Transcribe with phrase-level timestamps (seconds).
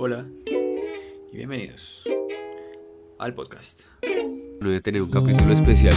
[0.00, 0.26] Hola
[1.32, 2.02] y bienvenidos
[3.18, 3.80] al podcast.
[4.60, 5.94] Voy a tener un capítulo especial.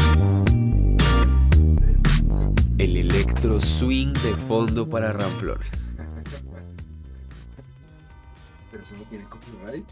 [2.77, 5.91] El electro swing de fondo para ramplones.
[8.71, 9.85] Pero eso no tiene copyright.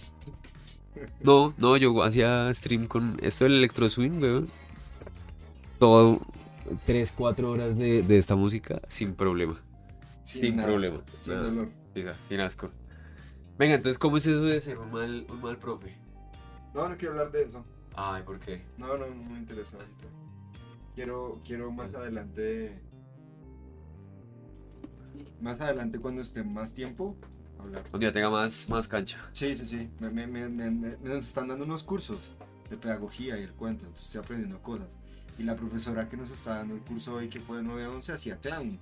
[1.21, 4.47] No, no, yo hacía stream con esto del electro swing, weón.
[5.77, 6.19] Todo
[6.85, 9.61] 3, 4 horas de, de esta música sin problema.
[10.23, 11.01] Sin, nada, problema.
[11.19, 11.45] Sin Nada.
[11.45, 11.69] dolor.
[12.27, 12.69] Sin asco.
[13.59, 15.95] Venga, entonces, ¿cómo es eso de ser un mal, un mal profe?
[16.73, 17.63] No, no quiero hablar de eso.
[17.95, 18.63] Ay, ¿por qué?
[18.77, 20.05] No, no, no me interesa ahorita.
[20.95, 22.79] Quiero, quiero más adelante.
[25.41, 27.15] Más adelante, cuando esté más tiempo,
[27.59, 27.83] hablar.
[27.89, 29.17] Cuando ya tenga más, más cancha.
[29.31, 29.89] Sí, sí, sí.
[29.99, 32.33] Me, me, me, me- me- nos están dando unos cursos
[32.69, 33.83] de pedagogía y el cuento.
[33.85, 34.97] Entonces estoy aprendiendo cosas.
[35.37, 37.89] Y la profesora que nos está dando el curso hoy, que fue de 9 a
[37.91, 38.79] 11, hacía clown.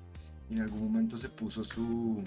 [0.50, 2.24] Y en algún momento se puso su,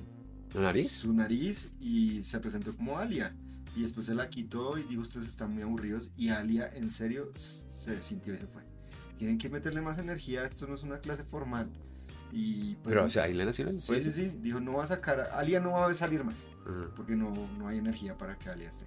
[0.54, 0.90] ¿La nariz?
[0.90, 3.34] su nariz y se presentó como Alia.
[3.76, 6.10] Y después se la quitó y dijo, ustedes están muy aburridos.
[6.16, 8.62] Y Alia, en serio, se sintió y se fue.
[9.16, 11.70] Tienen que meterle más energía, esto no es una clase formal.
[12.32, 13.78] Y pues, Pero, o sea, ahí en la nacional.
[13.78, 14.32] sí, sí, sí.
[14.40, 16.46] Dijo, no va a sacar, Alia no va a salir más.
[16.66, 16.90] Ajá.
[16.96, 18.86] Porque no, no hay energía para que Alia esté.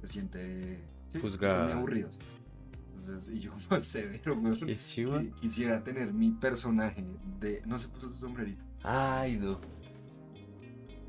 [0.00, 0.80] Se siente
[1.12, 1.64] sí, Juzgada.
[1.64, 2.18] muy aburridos.
[2.96, 4.36] Entonces, y yo como severo.
[4.36, 7.04] Qui- Quisiera tener mi personaje
[7.40, 7.62] de...
[7.66, 8.62] No se puso tu sombrerito.
[8.82, 9.60] Ay, no.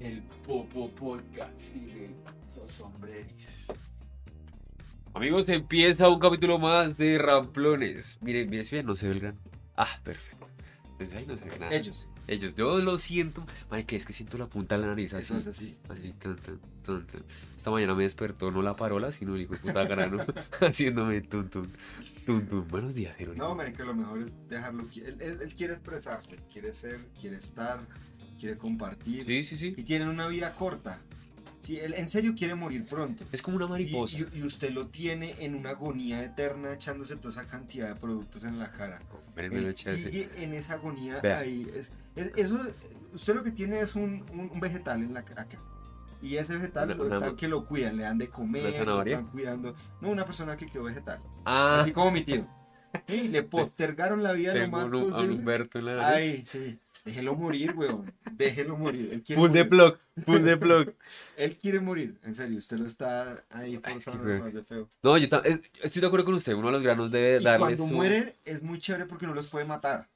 [0.05, 2.11] El Popo Podcast sigue
[2.47, 3.65] esos sombreris.
[5.15, 8.19] Amigos, empieza un capítulo más de Ramplones.
[8.21, 9.39] Miren, miren, si bien, no se ve el grano.
[9.75, 10.47] Ah, perfecto.
[10.99, 11.73] Desde ahí no se ve nada.
[11.73, 12.07] Ellos.
[12.27, 13.47] Ellos, yo lo siento.
[13.71, 15.23] Marica, es que siento la punta de la nariz así.
[15.23, 15.75] Eso es así.
[15.89, 16.61] Así, tun, tun,
[17.07, 17.23] tun.
[17.57, 20.23] Esta mañana me despertó no la parola, sino el hijo de puta grano.
[20.61, 21.71] haciéndome tun, tun,
[22.27, 22.67] tun, tun.
[22.67, 23.43] Buenos días, Jerónimo.
[23.43, 24.83] No, marica, lo mejor es dejarlo...
[24.85, 27.79] qui- Él, él- él quiere expresarse, quiere ser, quiere estar,
[28.39, 29.25] quiere compartir.
[29.25, 29.73] Sí, sí, sí.
[29.77, 30.99] Y tienen una vida corta.
[31.61, 33.25] Sí, él en serio quiere morir pronto.
[33.31, 34.19] Es como una Y, mariposa.
[34.19, 38.43] y- y usted lo tiene en una agonía eterna echándose toda esa cantidad de productos
[38.43, 38.99] en la cara.
[39.35, 41.39] Miren, Él sigue en esa agonía Vea.
[41.39, 41.67] ahí.
[41.75, 42.59] Es, es- eso,
[43.13, 45.57] usted lo que tiene es un, un- un vegetal en la ca- acá.
[46.21, 49.01] Y ese vegetal Una- lo una- que lo cuidan, le dan de comer, ¿Una lo
[49.03, 49.75] están cuidando.
[50.01, 51.19] No, una persona que quedó vegetal.
[51.45, 52.47] Ah, Así como mi tío.
[53.07, 55.17] Y le postergaron la vida lo más un, a.
[55.21, 56.15] Humberto en la nariz.
[56.15, 56.79] Ay, sí.
[57.05, 58.11] Déjelo morir, weón.
[58.31, 59.09] Déjelo morir.
[59.13, 59.69] Él quiere Full de morir.
[59.69, 60.93] plug, full de plug.
[61.37, 62.17] Él quiere morir.
[62.23, 64.39] En serio, usted lo está ahí güey.
[64.39, 64.89] más de feo.
[65.03, 66.53] No, yo es- estoy de acuerdo con usted.
[66.53, 69.35] Uno de los granos debe Y darles cuando tu- mueren es muy chévere porque no
[69.35, 70.09] los puede matar.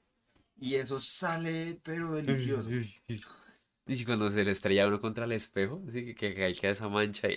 [0.60, 2.70] Y eso sale, pero delicioso.
[2.72, 6.90] Y si cuando se le estrella uno contra el espejo, así que, que, que esa
[6.90, 7.36] mancha y...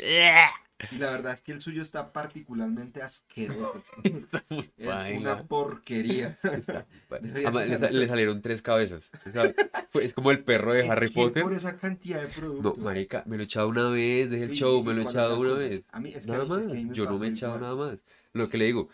[0.90, 3.82] Y la verdad es que el suyo está particularmente asqueroso.
[4.04, 5.18] Está muy Es paila.
[5.34, 6.36] una porquería.
[7.10, 9.10] Además, le, le salieron tres cabezas.
[9.26, 9.54] O sea,
[10.00, 11.42] es como el perro de Harry ¿Quién Potter.
[11.44, 12.78] por esa cantidad de No, productos.
[12.78, 15.04] marica, me lo he echado una vez, dejé el Y- show, y me lo he
[15.04, 15.62] echado una cosa.
[15.62, 15.82] vez.
[15.90, 17.58] A mí, es que Nada a mí- más, es que yo no me he echado
[17.60, 18.04] nada más.
[18.32, 18.88] Lo que le digo,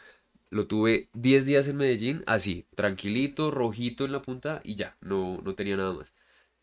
[0.51, 5.41] lo tuve 10 días en Medellín, así, tranquilito, rojito en la punta y ya, no,
[5.43, 6.13] no tenía nada más.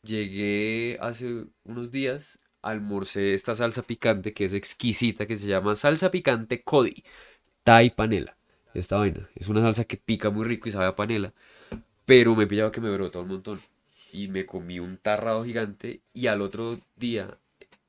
[0.04, 6.12] Llegué hace unos días, almorcé esta salsa picante que es exquisita, que se llama salsa
[6.12, 7.04] picante Cody,
[7.64, 8.38] Thai panela.
[8.74, 11.34] Esta vaina, es una salsa que pica muy rico y sabe a panela,
[12.06, 13.62] pero me pillaba que me brotó un montón.
[14.12, 17.38] Y me comí un tarrado gigante y al otro día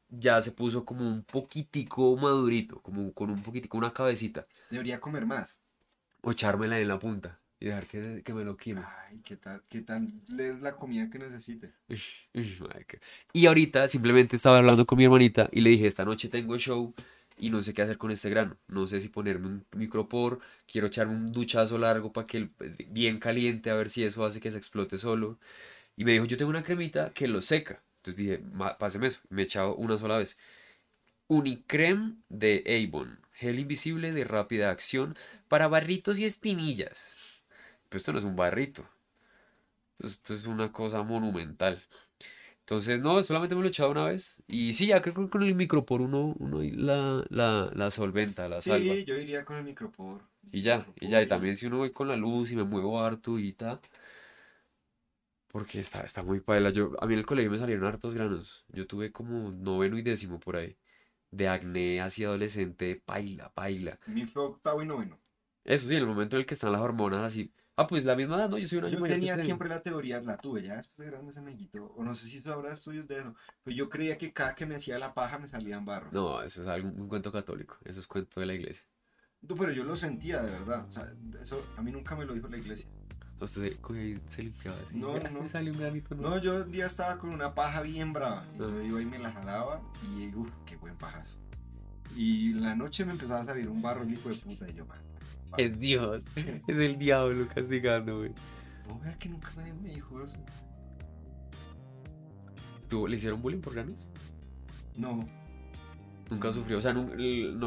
[0.08, 5.26] ya se puso como un poquitico madurito, como con un poquitico, una cabecita, Debería comer
[5.26, 5.60] más.
[6.22, 8.82] o echármela en la punta y dejar que, que me lo quime.
[9.08, 9.62] Ay, ¿qué tal?
[9.68, 10.08] ¿Qué tal
[10.38, 11.72] es la comida que necesite?
[11.88, 12.98] Ush, ush, marica.
[13.32, 16.94] Y ahorita simplemente estaba hablando con mi hermanita y le dije, esta noche tengo show
[17.38, 18.56] y no sé qué hacer con este grano.
[18.68, 22.50] No sé si ponerme un micropor, quiero echarme un duchazo largo para que el-
[22.90, 25.38] bien caliente, a ver si eso hace que se explote solo.
[25.96, 27.82] Y me dijo, yo tengo una cremita que lo seca.
[27.98, 29.20] Entonces dije, "Ma- páseme eso.
[29.30, 30.38] Me he echado una sola vez.
[31.28, 35.16] Unicrem de Avon, gel invisible de rápida acción
[35.48, 37.15] para barritos y espinillas.
[37.88, 38.88] Pero esto no es un barrito.
[39.98, 41.82] Esto, es una cosa monumental.
[42.60, 44.42] Entonces, no, solamente me lo he echado una vez.
[44.48, 48.60] Y sí, ya creo que con el micropor uno, uno la, la, la solventa, la
[48.60, 48.94] salva.
[48.94, 50.20] Sí, yo iría con el micropor.
[50.52, 53.00] Y ya, y ya, y también si uno voy con la luz y me muevo
[53.00, 53.78] harto y tal.
[55.48, 56.70] Porque está, está muy paila.
[56.70, 58.64] Yo, a mí en el colegio me salieron hartos granos.
[58.68, 60.76] Yo tuve como noveno y décimo por ahí.
[61.30, 63.98] De acné así adolescente, paila, paila.
[64.06, 65.18] Mi fue octavo y noveno.
[65.64, 67.52] Eso sí, en el momento en el que están las hormonas así.
[67.78, 68.56] Ah, pues la misma edad, ¿no?
[68.58, 71.12] Yo soy un año Yo mayor tenía siempre la teoría, la tuve ya después de
[71.12, 74.16] grande ese amiguito, o no sé si tú habrá estudios de eso, pero yo creía
[74.16, 76.08] que cada que me hacía la paja me salían barro.
[76.10, 77.76] No, eso es algo, un cuento católico.
[77.84, 78.82] Eso es cuento de la iglesia.
[79.42, 81.12] No, pero yo lo sentía de verdad, o sea,
[81.42, 82.88] eso a mí nunca me lo dijo la iglesia.
[83.38, 84.96] Usted se, se limpiaba así.
[84.96, 85.42] No, "Ah, no.
[85.42, 86.14] Me salió un granito.
[86.14, 88.46] No, yo un día estaba con una paja bien brava.
[88.54, 89.82] Y yo iba y me la jalaba
[90.16, 91.36] y uff, qué buen pajazo.
[92.16, 94.86] Y la noche me empezaba a salir un barro el hijo de puta y yo,
[94.86, 94.98] man.
[95.56, 96.24] Es Dios.
[96.66, 98.32] Es el diablo castigando, güey.
[98.88, 100.38] No, vea que nunca nadie me dijo eso.
[102.88, 104.06] ¿Tú le hicieron bullying por granos?
[104.96, 105.28] No,
[106.30, 106.78] Nunca sufrió.
[106.78, 107.14] O sea, no,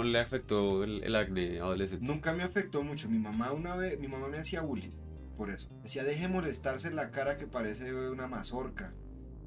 [0.03, 2.05] le afectó el, el acné adolescente.
[2.05, 3.09] nunca me afectó mucho.
[3.09, 4.91] Mi mamá una vez, mi mamá me hacía bullying
[5.37, 5.69] por eso.
[5.81, 8.93] Decía, deje molestarse la cara que parece una mazorca.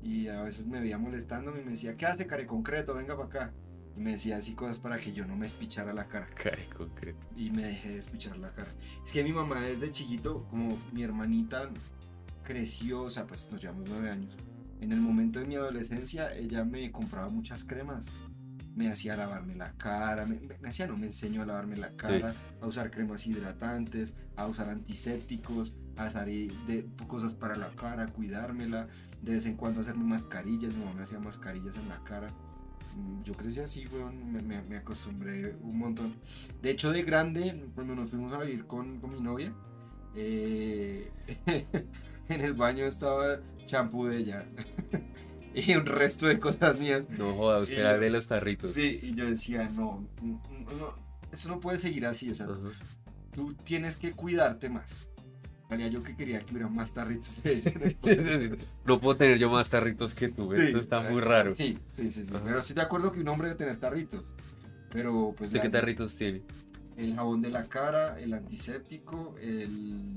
[0.03, 2.95] Y a veces me veía molestándome y me decía, ¿qué hace, care concreto?
[2.95, 3.55] Venga para acá.
[3.97, 6.27] Y me decía así cosas para que yo no me espichara la cara.
[6.35, 7.27] Cae concreto.
[7.37, 8.73] y me dejé de escuchar la cara.
[9.05, 11.69] Es que mi mamá desde chiquito, como mi hermanita
[12.43, 14.35] creció, o sea, pues nos llevamos nueve años.
[14.81, 18.07] En el momento de mi adolescencia, ella me compraba muchas cremas.
[18.75, 22.35] Me hacía lavarme la cara, me, me- hacía, no, me enseñó a lavarme la cara,
[22.61, 28.07] a usar cremas hidratantes, a usar antisépticos, a usar eh, de, cosas para la cara,
[28.09, 28.89] cuidármela,
[29.21, 32.29] de vez en cuando hacerme mascarillas, mi mamá me hacía mascarillas en la cara.
[32.97, 36.15] Mm, Yo crecí así, weón, me, me- me acostumbré un montón.
[36.61, 39.53] De hecho, de grande, cuando nos fuimos a vivir con, con mi novia,
[40.15, 41.11] eh,
[42.29, 44.47] en el baño estaba champú de ella
[45.55, 47.09] y un resto de cosas mías.
[47.11, 48.73] No joda, usted yo- de los tarritos.
[48.73, 50.41] Sí, y yo decía, no, no,
[50.77, 50.95] no,
[51.33, 52.47] eso no puede seguir así, o sea,
[53.33, 55.07] tú tienes que cuidarte más.
[55.73, 60.15] Realidad yo que quería que hubiera más tarritos de no puedo tener yo más tarritos
[60.15, 60.53] que tú.
[60.55, 61.55] Sí, Esto está muy raro.
[61.57, 62.33] Sí, sí, sí, sí.
[62.45, 64.23] Pero estoy de acuerdo que un hombre debe tener tarritos.
[64.91, 66.43] Pero pues ¿Usted qué tarritos tiene?
[66.99, 70.15] el jabón de la cara, el antiséptico, el,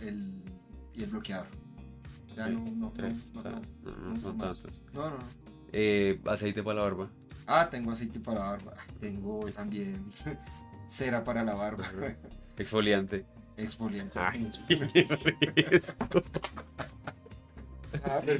[0.00, 0.32] el
[0.94, 1.46] y el bloqueador.
[2.34, 3.12] Ya Sí, no, no, Tres.
[3.34, 4.80] no, no, no, son tantos.
[4.94, 5.24] no, no, no.
[5.72, 7.10] Eh, aceite para la barba.
[7.46, 8.72] Ah, tengo aceite para la barba.
[8.78, 10.02] Ah, Tengo también
[10.86, 11.86] cera para la barba.
[12.56, 13.26] Exfoliante.
[13.56, 14.18] Exfoliante.
[14.18, 14.50] Ay,
[15.70, 16.22] esto.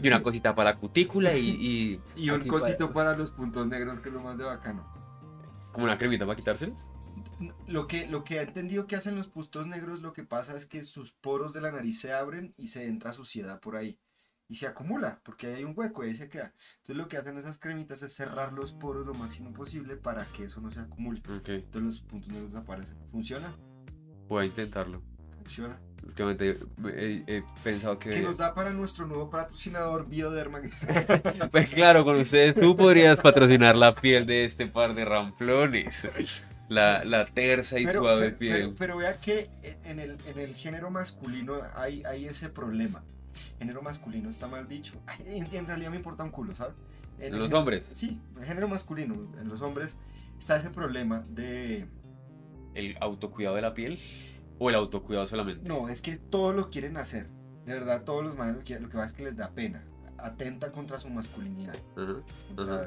[0.02, 4.00] Y una cosita para la cutícula y, y Y un cosito para los puntos negros
[4.00, 4.86] que es lo más de bacano.
[5.72, 6.78] como una cremita para quitárselos.
[7.66, 10.66] Lo que, lo que he entendido que hacen los puntos negros, lo que pasa es
[10.66, 13.98] que sus poros de la nariz se abren y se entra suciedad por ahí.
[14.48, 16.52] Y se acumula, porque hay un hueco y ahí se queda.
[16.78, 20.44] Entonces lo que hacen esas cremitas es cerrar los poros lo máximo posible para que
[20.44, 21.18] eso no se acumule.
[21.18, 22.96] Entonces los puntos negros aparecen.
[23.10, 23.56] ¿Funciona?
[24.28, 25.02] Voy a intentarlo.
[25.38, 25.78] Funciona.
[26.04, 26.56] Últimamente
[26.94, 28.20] he, he pensado Que que...
[28.20, 30.60] nos da para nuestro nuevo patrocinador Bioderma.
[31.50, 36.08] Pues claro, con ustedes tú podrías patrocinar la piel de este par de ramplones.
[36.68, 38.52] La, la tersa y pero, suave pero- piel.
[38.60, 39.50] pero- pero vea que
[39.84, 43.02] en el, en el género masculino hay, hay ese problema.
[43.58, 44.94] Género masculino está mal dicho.
[45.26, 46.74] En, en realidad me importa un culo, ¿sabes?
[47.18, 47.84] En ¿En el los hombres?
[47.92, 49.14] Sí, el género masculino.
[49.40, 49.96] En los hombres
[50.38, 51.86] está ese problema de...
[52.76, 53.98] ¿El autocuidado de la piel?
[54.58, 55.68] ¿O el autocuidado solamente?
[55.68, 57.28] No, es que todos lo quieren hacer.
[57.64, 58.84] De verdad, todos los manes lo quieren.
[58.84, 59.84] Lo que pasa es que les da pena.
[60.18, 61.74] Atenta contra su masculinidad.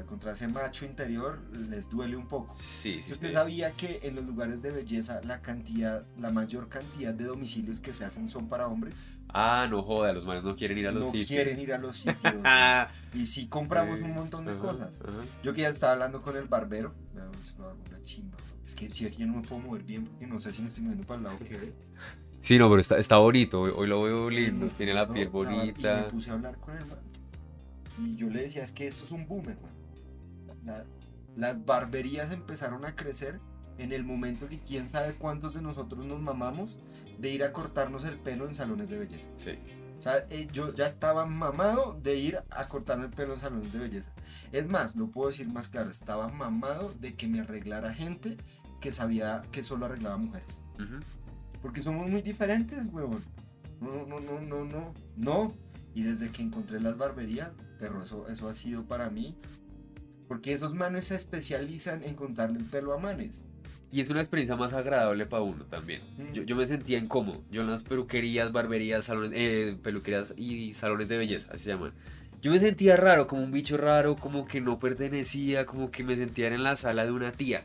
[0.08, 2.52] Contra, ese macho interior les duele un poco.
[2.58, 3.34] Sí, sí, ¿Usted sí.
[3.34, 7.92] sabía que en los lugares de belleza la cantidad, la mayor cantidad de domicilios que
[7.92, 9.02] se hacen son para hombres?
[9.32, 11.28] Ah, no joda, los manes no quieren ir a los no sitios.
[11.28, 12.34] quieren ir a los sitios.
[13.14, 15.00] Y sí compramos sí, un montón de cosas.
[15.44, 16.94] Yo que ya estaba hablando con el barbero.
[17.14, 17.22] no,
[17.88, 18.36] una chimba.
[18.70, 20.68] Es que si aquí yo no me puedo mover bien porque no sé si me
[20.68, 21.72] estoy moviendo para el lado que ve.
[22.38, 23.62] Sí, no, pero está, está bonito.
[23.62, 24.68] Hoy, hoy lo veo lindo.
[24.76, 26.08] Tiene la no, piel bar- Y me bonita.
[26.08, 26.98] puse a hablar con él, man.
[27.98, 29.74] Y yo le decía, es que esto es un boom, hermano.
[30.64, 30.84] La-
[31.36, 33.40] las barberías empezaron a crecer
[33.78, 36.78] en el momento que quién sabe cuántos de nosotros nos mamamos
[37.18, 39.28] de ir a cortarnos el pelo en salones de belleza.
[39.36, 39.58] Sí.
[40.00, 43.74] O sea, eh, yo ya estaba mamado de ir a cortarme el pelo en salones
[43.74, 44.10] de belleza.
[44.50, 48.38] Es más, lo puedo decir más claro, estaba mamado de que me arreglara gente
[48.80, 50.58] que sabía que solo arreglaba mujeres.
[50.76, 51.00] Ujú.
[51.60, 53.22] Porque somos muy diferentes, huevón.
[53.78, 55.52] No, no, no, no, no, no.
[55.94, 59.36] Y desde que encontré las barberías, pero eso, eso ha sido para mí.
[60.28, 63.44] Porque esos manes se especializan en contarle el pelo a manes.
[63.92, 66.02] Y es una experiencia más agradable para uno también.
[66.16, 66.32] Mm.
[66.32, 67.42] Yo, yo me sentía incómodo.
[67.50, 71.92] Yo en las peluquerías, barberías, salones, eh, peluquerías y salones de belleza, así se llaman.
[72.40, 76.16] Yo me sentía raro, como un bicho raro, como que no pertenecía, como que me
[76.16, 77.64] sentía en la sala de una tía.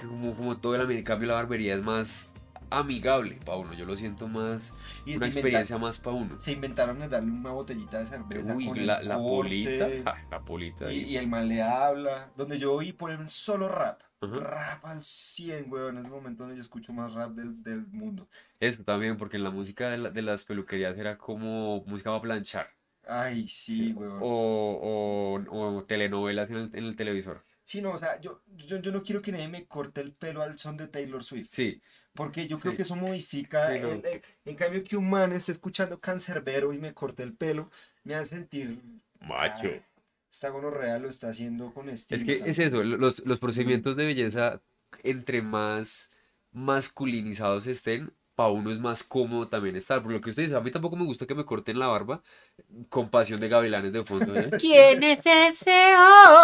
[0.00, 2.30] Como, como todo el ambiente, en cambio la barbería es más
[2.70, 3.72] amigable para uno.
[3.74, 4.74] Yo lo siento más,
[5.06, 6.40] Y una experiencia más para uno.
[6.40, 8.54] se inventaron de darle una botellita de cerveza.
[8.54, 10.92] Uy, con el la, la corte, polita, ja, la polita.
[10.92, 12.30] Y, y el man le habla.
[12.36, 14.02] Donde yo oí poner solo rap.
[14.30, 15.98] Rap al 100, weón.
[15.98, 18.28] Es el momento donde yo escucho más rap del, del mundo.
[18.60, 22.22] Eso también, porque en la música de, la- de las peluquerías era como música para
[22.22, 22.70] planchar.
[23.06, 24.18] Ay, sí, weón.
[24.22, 27.44] O, o, o telenovelas en el, en el televisor.
[27.64, 30.42] Sí, no, o sea, yo, yo, yo no quiero que nadie me corte el pelo
[30.42, 31.48] al son de Taylor Swift.
[31.50, 31.80] Sí,
[32.14, 32.76] Porque yo creo Sí.
[32.76, 33.72] que eso modifica.
[33.72, 33.88] Sí, no.
[33.92, 37.70] el- el- en cambio, que un man esté escuchando cancerbero y me corte el pelo,
[38.04, 38.80] me hace sentir.
[39.20, 39.68] macho.
[39.68, 39.82] "Ah,
[40.34, 42.20] Esta gonorrea lo está haciendo con estilo.
[42.20, 44.60] Es que es eso, los, los procedimientos de belleza,
[45.04, 46.10] entre más
[46.50, 50.02] masculinizados estén, para uno es más cómodo también estar.
[50.02, 52.20] Por lo que usted dice, a mí tampoco me gusta que me corten la barba
[52.88, 54.34] con pasión de gavilanes de fondo.
[54.34, 54.50] ¿eh?
[54.60, 55.92] ¿Quién es ese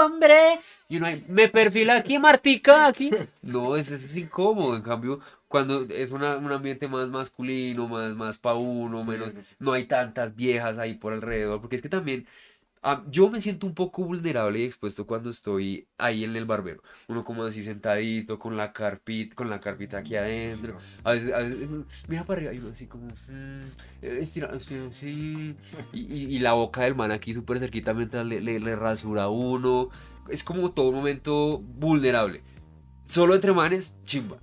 [0.04, 0.60] hombre?
[0.88, 3.10] Y uno ahí, me perfila aquí, Martica, aquí.
[3.42, 4.76] No, eso es incómodo.
[4.76, 5.18] En cambio,
[5.48, 9.54] cuando es una- un ambiente más masculino, más, más para uno, Sí, menos, sí, sí.
[9.58, 12.24] no hay tantas viejas ahí por alrededor, porque es que también
[12.82, 16.82] ah, yo me siento un poco vulnerable y expuesto cuando estoy ahí en el barbero.
[17.08, 20.78] Uno como así sentadito, con la carpita, con la carpita aquí adentro.
[21.04, 23.62] A veces, a veces, mm, mira para arriba y uno así como, mm,
[24.02, 25.56] eh, estira, estira, así.
[25.92, 29.24] Y, y- y la boca del man aquí súper cerquita mientras le, le, le rasura
[29.24, 29.88] a uno.
[30.28, 32.42] Es como todo un momento vulnerable.
[33.04, 34.38] Solo entre manes, chimba.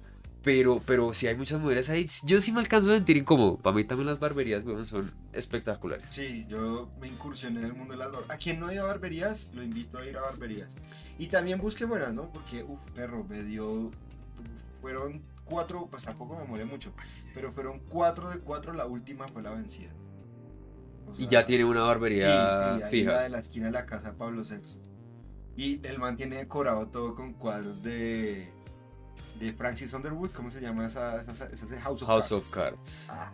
[0.47, 3.57] Pero, pero si hay muchas mujeres ahí, yo sí me alcanzo a sentir incómodo.
[3.57, 6.07] Para mí también las barberías, weón, son espectaculares.
[6.09, 8.33] Sí, yo me incursioné en el mundo de las barberías.
[8.33, 10.69] A quien no ha ido a barberías, lo invito a ir a barberías.
[11.17, 12.31] Y también busque buenas, ¿no?
[12.31, 13.91] Porque, uff, perro, me dio.
[14.79, 16.93] Fueron cuatro, pues tampoco me molé mucho,
[17.33, 19.91] pero fueron cuatro de cuatro, la última fue la vencida.
[21.05, 22.27] O Y ya tiene una sí, barbería
[22.77, 23.21] sí, ahí la fija.
[23.23, 24.79] de la esquina de la casa de Pablo VI.
[25.55, 28.56] Y el man tiene decorado todo con cuadros de.
[29.39, 32.31] De Francis Underwood, ¿cómo se llama esa, esa, esa- House of House Cards?
[32.31, 33.05] of Cards.
[33.09, 33.31] Ah,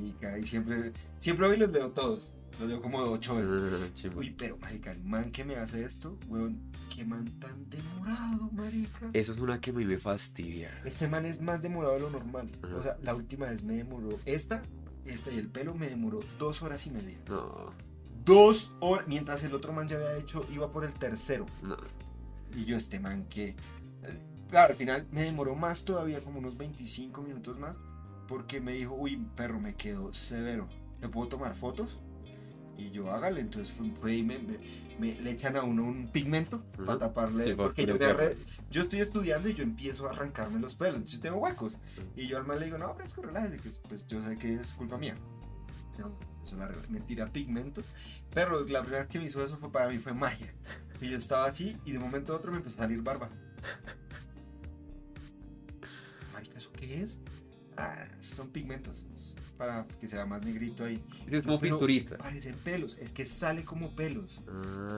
[0.00, 2.30] y caí siempre, siempre hoy los leo todos.
[2.58, 3.94] Los leo como ocho veces.
[3.94, 4.16] Chimba.
[4.18, 6.60] Uy, pero marica, el man que me hace esto, weón,
[6.94, 9.10] qué man tan demorado, marica.
[9.12, 10.70] Eso es una que a mí me fastidia.
[10.84, 12.48] Este man es más demorado de lo normal.
[12.78, 14.62] O sea, la última vez me demoró, esta,
[15.04, 17.18] esta y el pelo me demoró dos horas y media.
[17.28, 17.72] No,
[18.24, 21.44] Dos horas, mientras el otro man ya había hecho, iba por el tercero.
[21.62, 21.76] no.
[22.56, 23.56] Y yo, este man que.
[24.54, 27.76] Claro, al final me demoró más todavía, como unos 25 minutos más,
[28.28, 30.68] porque me dijo, uy, perro, me quedó severo.
[31.00, 31.98] ¿Le puedo tomar fotos?
[32.78, 33.40] Y yo, hágale.
[33.40, 34.60] Entonces fue, fue y me, me-
[35.00, 37.46] me- le echan a uno un pigmento para taparle.
[37.46, 40.98] Sí, porque yo, me estoy estudiando y yo empiezo a arrancarme los pelos.
[40.98, 41.78] Entonces tengo huecos.
[42.14, 44.72] Y yo al man le digo, no, fresco, relájese, que pues yo sé que es
[44.74, 45.16] culpa mía.
[45.98, 47.90] No, eso la me tira pigmentos.
[48.32, 50.54] Pero la primera vez que me hizo eso fue para mí, fue magia.
[51.00, 53.28] Y yo estaba así y de un momento a otro me empezó a salir barba.
[57.76, 59.06] Ah, son pigmentos.
[59.58, 61.00] Para que sea más negrito ahí.
[61.30, 62.18] Es como Pero pinturita.
[62.18, 62.98] Parecen pelos.
[63.00, 64.40] Es que sale como pelos.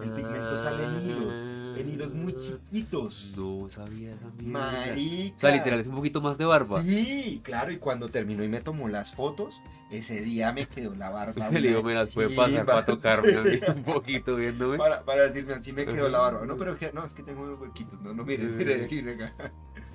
[0.03, 3.35] El pigmento sale en hilos, En hilos muy chiquitos.
[3.37, 4.33] No sabía esa.
[4.43, 5.37] Marica.
[5.37, 6.83] O sea, literal, es un poquito más de barba.
[6.83, 11.11] Sí, claro, y cuando terminó y me tomó las fotos, ese día me quedó la
[11.11, 11.49] barba.
[11.51, 13.61] Le digo, me las pasar para tocarme a mí sí.
[13.77, 14.79] un poquito viéndome.
[14.79, 16.47] Para, para decirme así me quedó la barba.
[16.47, 18.01] No, pero que, no, es que tengo unos huequitos.
[18.01, 19.05] No, no, mire, mire, aquí.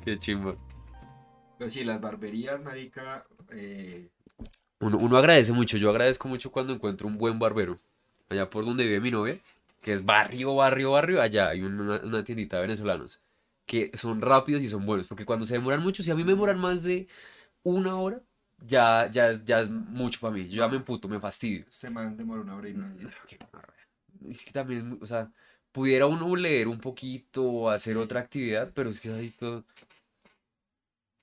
[0.05, 0.55] Qué chimba.
[1.61, 4.09] Pero sí, las barberías, marica, eh,
[4.79, 7.77] Uno, uno agradece mucho, yo agradezco mucho cuando encuentro un buen barbero.
[8.29, 9.37] Allá por donde vive mi novia,
[9.83, 13.21] que es barrio, barrio, barrio, allá hay una, una tiendita de venezolanos
[13.67, 16.31] que son rápidos y son buenos, porque cuando se demoran mucho, si a mí me
[16.31, 17.07] demoran más de
[17.63, 18.21] una hora,
[18.65, 20.49] ya, ya, ya es mucho para mí.
[20.49, 21.65] Yo ya me emputo, me fastidio.
[21.69, 23.09] este man demora una hora y media.
[24.29, 25.31] Es que también, es muy- o sea,
[25.71, 29.63] pudiera uno leer un poquito o hacer otra actividad, pero es que es ahí todo.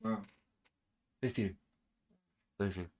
[0.04, 0.24] Ah,
[1.20, 1.56] Estire.
[2.58, 2.90] En fin.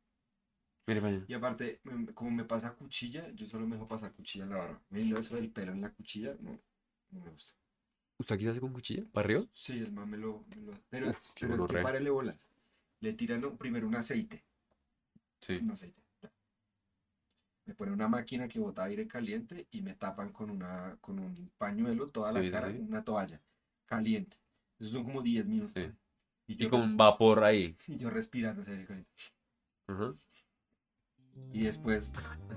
[0.87, 1.25] Mire allá.
[1.29, 4.57] Y aparte, me- como me pasa cuchilla, yo solo me dejo pasar cuchilla en la
[4.57, 4.81] barba.
[4.91, 6.59] Miren eso del pelo en la cuchilla, no,
[7.11, 7.57] no me gusta.
[8.19, 9.05] ¿Usted aquí se hace con cuchilla?
[9.13, 9.49] ¿Barrio?
[9.53, 10.45] Sí, el man me lo...
[10.49, 12.49] me lo- pero Uf, qué pero es que párele bolas.
[13.01, 14.45] Le tiran un- primero un aceite.
[15.41, 15.57] Sí.
[15.63, 16.03] un aceite.
[17.67, 21.51] Me ponen una máquina que bota aire caliente y me tapan con, una, con un
[21.59, 22.79] pañuelo toda la Sí, cara, sí.
[22.79, 23.41] una toalla
[23.85, 24.39] caliente.
[24.81, 25.75] Esos son como 10 minutos.
[25.75, 25.93] Sí.
[26.49, 27.77] Y, con vapor ahí.
[27.87, 29.05] y yo respirando caliente.
[29.87, 30.15] Ajá.
[31.53, 32.13] Y después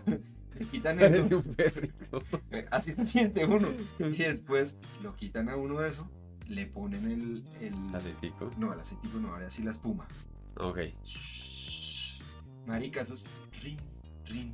[0.60, 1.44] le quitan perrito.
[2.52, 3.68] eh, Así se siente uno.
[4.00, 6.10] Y después lo quitan a uno de eso,
[6.48, 7.44] le ponen el.
[7.60, 8.50] el Atletico.
[8.58, 10.08] no, el aceitico no, ahora sí la espuma.
[10.56, 10.80] Ok.
[12.66, 13.30] Marica, eso es
[13.62, 13.78] rin,
[14.26, 14.54] rin,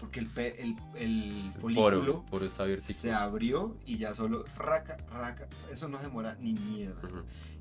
[0.00, 2.24] porque el, pe- el, el El folículo poro.
[2.30, 5.46] Poro está se abrió y ya solo raca, raca.
[5.70, 7.00] Eso no demora ni mierda.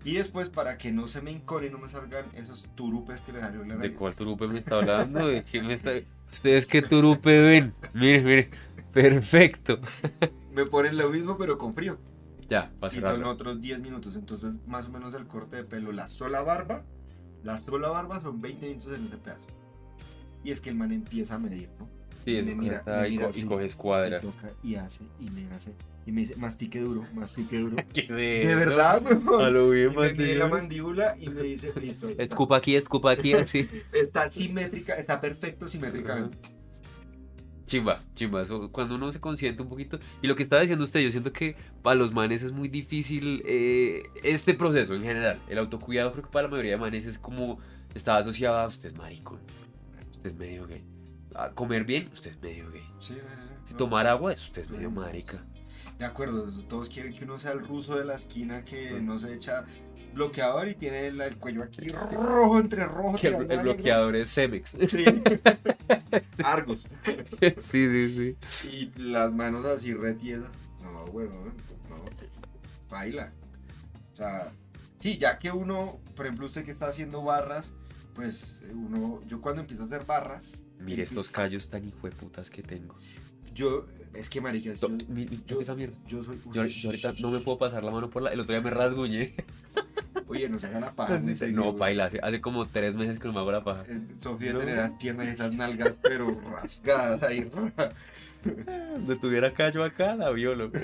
[0.06, 3.34] Y después, para que no se me encone y no me salgan esos turupes que
[3.34, 5.28] le salió la ¿De cuál turupe me está hablando?
[5.28, 5.92] ¿De qué me está...
[6.32, 7.74] ¿Ustedes qué turupe ven?
[7.94, 8.50] Mire, mire.
[8.94, 9.80] Perfecto.
[10.54, 11.98] Me ponen lo mismo, pero con frío.
[12.50, 14.16] Ya, Y son otros 10 minutos.
[14.16, 16.84] Entonces, más o menos el corte de pelo, la sola barba,
[17.44, 19.46] la sola barba son 20 minutos en ese pedazo.
[20.44, 21.88] Y es que el man empieza a medir, ¿no?
[22.38, 24.20] Sí, me mira, correcta, me y, mira así, y coge me escuadra.
[24.20, 25.74] toca y hace, y me hace,
[26.06, 27.76] y me dice, mastique duro, mastique duro.
[27.94, 29.44] ¿Qué es De verdad, weón.
[29.46, 32.76] A lo bien, Y me mide la mandíbula y me dice, listo, está, Escupa aquí,
[32.76, 33.70] escupa aquí, así.
[33.94, 36.38] está simétrica, está perfecto simétricamente.
[37.66, 40.00] Chimba, chimba, eso, cuando uno se consiente un poquito.
[40.24, 43.44] Y lo que estaba diciendo usted, yo siento que para los manes es muy difícil
[43.46, 45.40] eh, este proceso en general.
[45.48, 47.60] El autocuidado creo que para la mayoría de manes es como,
[47.94, 49.38] está asociado a usted es maricón,
[50.10, 50.84] usted es medio gay.
[51.56, 52.84] Comer bien, usted es medio gay.
[53.00, 53.78] Sí, no, no.
[53.78, 55.44] Tomar agua, es usted es medio marica.
[55.98, 59.34] De acuerdo, todos quieren que uno sea el ruso de la esquina que no se
[59.34, 59.66] echa
[60.14, 63.18] bloqueador y tiene el, el cuello aquí rojo entre rojo.
[63.18, 64.78] Que el, el bloqueador es Cemex.
[64.88, 65.06] Sí.
[66.44, 66.88] Argos.
[67.42, 68.68] sí, sí, sí.
[68.68, 70.50] Y las manos así retiesas.
[70.82, 71.32] No, bueno,
[71.90, 71.98] no.
[72.90, 73.32] Baila.
[74.12, 74.52] O sea,
[74.98, 77.74] sí, ya que uno, por ejemplo, usted que está haciendo barras,
[78.16, 82.96] pues uno, yo cuando empiezo a hacer barras, Mire estos callos tan hijueputas que tengo.
[83.54, 85.96] yo, es que marica, yo, No, mi- mi- yo- esa mierda.
[86.08, 86.40] yo soy...
[86.54, 88.32] Yo, yo ahorita no me puedo pasar la mano por la.
[88.32, 89.36] El otro día me rasguñé.
[90.28, 91.18] Oye, no se haga la paja.
[91.20, 92.06] muy seguido, No, baila.
[92.06, 93.84] Hace, hace como tres meses que no me hago la paja.
[94.18, 94.60] Sofía No.
[94.60, 97.50] tener las piernas y esas nalgas, pero rasgadas ahí.
[98.44, 100.72] Donde tuviera callo acá, la violo.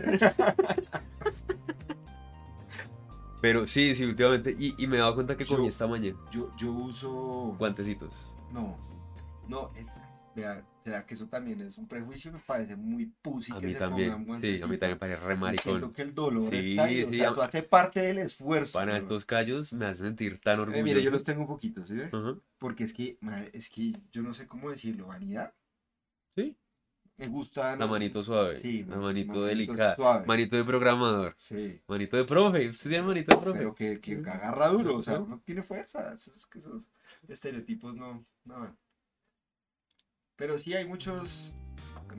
[3.42, 4.56] Pero sí, sí, últimamente.
[4.58, 6.18] Y, y me he dado cuenta que comí esta mañana.
[6.32, 7.56] Yo, yo uso.
[7.60, 8.34] Guantecitos.
[8.52, 8.76] No,
[9.48, 9.86] no, eh,
[10.36, 12.32] vea, será que eso también es un prejuicio?
[12.32, 14.12] Me parece muy pussy A que mí se también.
[14.26, 15.64] pongan Sí, a mí también me parece re maricón.
[15.80, 18.18] Siento que el dolor Sí, está ahí, o sí, sea, a- eso hace parte del
[18.20, 18.78] esfuerzo.
[18.80, 20.84] Para estos callos me hacen sentir tan Eh, orgulloso.
[20.84, 21.98] mire, yo los tengo un poquito, ¿sí?
[22.02, 22.36] Ajá.
[22.58, 23.18] Porque es que,
[23.54, 25.54] es que yo no sé cómo decirlo, vanidad.
[26.36, 26.56] Sí.
[27.18, 27.78] Me gusta.
[27.78, 28.60] La manito suave.
[28.62, 29.96] Sí, la man- manito, manito delicada.
[29.96, 30.26] suave.
[30.26, 31.34] Manito de programador.
[31.38, 31.82] Sí.
[31.88, 32.68] Manito de profe.
[32.68, 33.58] ¿Usted tiene manito de profe?
[33.60, 36.12] Pero que, que agarra duro, o sea, uno tiene fuerza.
[36.12, 36.50] Esos,
[37.30, 38.78] estereotipos no, no van.
[40.36, 41.54] Pero sí hay muchos,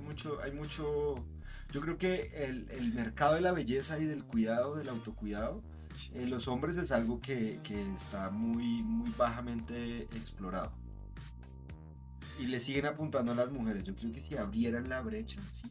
[0.05, 1.25] mucho, hay mucho.
[1.73, 5.63] Yo creo que el, el mercado de la belleza y del cuidado, del autocuidado,
[6.15, 10.73] en los hombres es algo que, que está muy, muy bajamente explorado.
[12.39, 13.85] Y le siguen apuntando a las mujeres.
[13.85, 15.69] Yo creo que si abrieran la brecha, sí,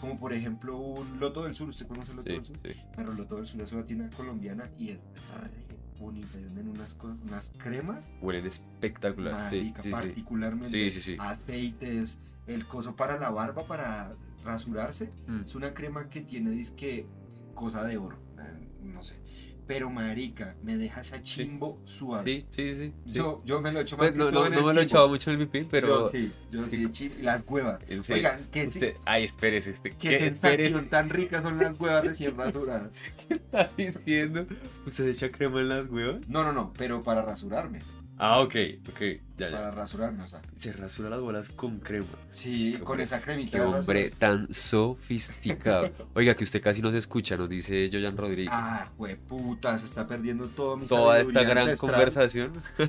[0.00, 2.58] como por ejemplo un Loto del Sur, ¿usted conoce el Loto Sí, del Sur?
[2.64, 2.80] sí.
[2.96, 4.98] Pero Loto del Sur es una tienda colombiana y es
[5.40, 5.50] re
[5.98, 6.38] bonita.
[6.38, 9.50] Y venden unas cosas, unas cremas, Huelen espectacular.
[9.50, 9.92] Sí, marica, sí, sí.
[9.92, 14.12] particularmente Sí, aceites, el coso para la barba, para
[14.44, 15.12] rasurarse.
[15.26, 15.42] Mm.
[15.44, 17.06] Es una crema que tiene disque
[17.54, 19.23] cosa de oro, eh, no sé.
[19.66, 22.44] Pero marica, me deja esa chimbo suave.
[22.50, 22.92] Sí, sí, sí.
[23.06, 23.12] sí.
[23.14, 24.66] Yo, yo me lo he hecho Pues más no, que todo no, en no el
[24.66, 25.88] me lo he echado mucho el pipí, pero.
[25.88, 27.80] Yo sí, yo sí, chis- las huevas.
[28.10, 29.90] Oigan, qué, Usted, ay, espérese, este.
[29.92, 32.90] qué ¿Qué sensación tan rica son las huevas recién rasuradas.
[33.30, 34.46] está diciendo?
[34.86, 36.20] ¿Usted echa crema en las huevas?
[36.28, 37.80] No, no, no, pero para rasurarme.
[38.16, 38.54] Ah, ok,
[38.88, 39.00] ok,
[39.36, 39.70] ya, Para ya.
[39.72, 40.40] rasurarme, o sea.
[40.58, 42.06] Se rasura las bolas con crema.
[42.30, 43.58] Sí, con esa cremita.
[43.58, 45.90] Qué hombre tan sofisticado.
[46.14, 48.52] Oiga, que usted casi no se escucha, nos dice Joyan Rodríguez.
[48.54, 48.88] Ah,
[49.28, 51.90] puta, se está perdiendo todo mi Toda esta gran ancestral.
[51.92, 52.52] conversación.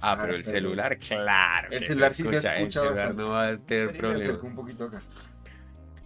[0.00, 1.68] ah, pero el Ah, celular, claro.
[1.70, 3.22] El celular sí se escucha, escucha El celular bastante.
[3.22, 4.24] no va a tener problema.
[4.24, 5.00] acerco un poquito acá.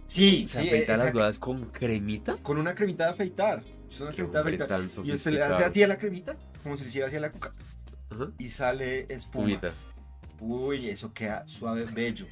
[0.05, 2.35] Sí, ¿Se sí, afeita las bolas con cremita?
[2.43, 3.63] con una cremita de afeitar.
[3.89, 4.67] Es una Qué cremita de afeitar.
[4.67, 5.65] tan Y usted le hace sofisticado.
[5.65, 7.51] así a la cremita, como si le hiciera así a la cuca.
[8.09, 8.29] Ajá.
[8.37, 9.51] Y sale espuma.
[9.51, 9.73] Espumita.
[10.39, 12.25] Uy, eso queda suave, bello.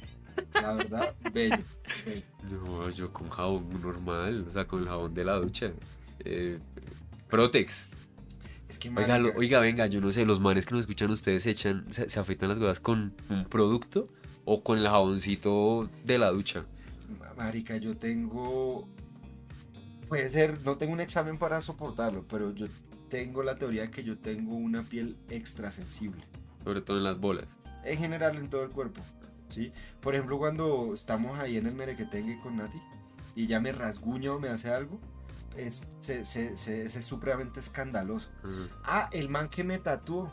[0.54, 1.56] La verdad, bello.
[2.04, 2.22] bello.
[2.50, 5.72] No, yo con jabón normal, o sea, con el jabón de la ducha.
[6.24, 6.58] Eh,
[7.28, 7.84] Protex.
[8.68, 11.42] Es que, Oiga, lo- oiga, venga, yo no sé, los manes que nos escuchan ustedes
[11.42, 14.06] se echan, se, se afeitan las cosas con un producto
[14.44, 16.64] o con el jaboncito de la ducha.
[17.36, 18.88] Marica, yo tengo.
[20.08, 22.66] Puede ser, no tengo un examen para soportarlo, pero yo
[23.10, 26.22] tengo la teoría de que yo tengo una piel extra sensible.
[26.64, 27.44] Sobre todo en las bolas.
[27.84, 29.02] En general, en todo el cuerpo.
[29.50, 29.70] ¿sí?
[30.00, 32.78] Por ejemplo, cuando estamos ahí en el merequetengue con Nati
[33.34, 34.98] y ya me rasguña o me hace algo,
[35.56, 38.30] es, se, se- se- es supremamente escandaloso.
[38.84, 40.32] Ah, el man que me tatuó.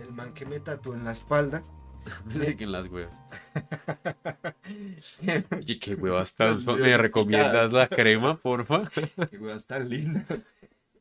[0.00, 1.62] El man que me tatuó en la espalda.
[2.28, 3.18] Pensé que en las huevas.
[5.58, 8.82] Oye, qué huevas tan ¿Me recomiendas la crema, porfa?
[9.30, 10.24] Qué huevas tan lindas.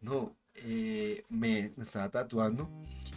[0.02, 2.70] No, eh, me, me estaba tatuando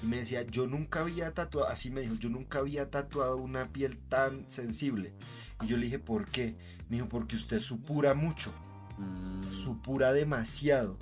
[0.02, 3.68] y me decía, yo nunca había tatuado, así me dijo, yo nunca había tatuado una
[3.72, 5.12] piel tan sensible.
[5.62, 6.54] Y yo le dije, ¿por qué?
[6.88, 8.52] Me dijo, porque usted supura mucho,
[8.98, 10.96] Mm, supura demasiado.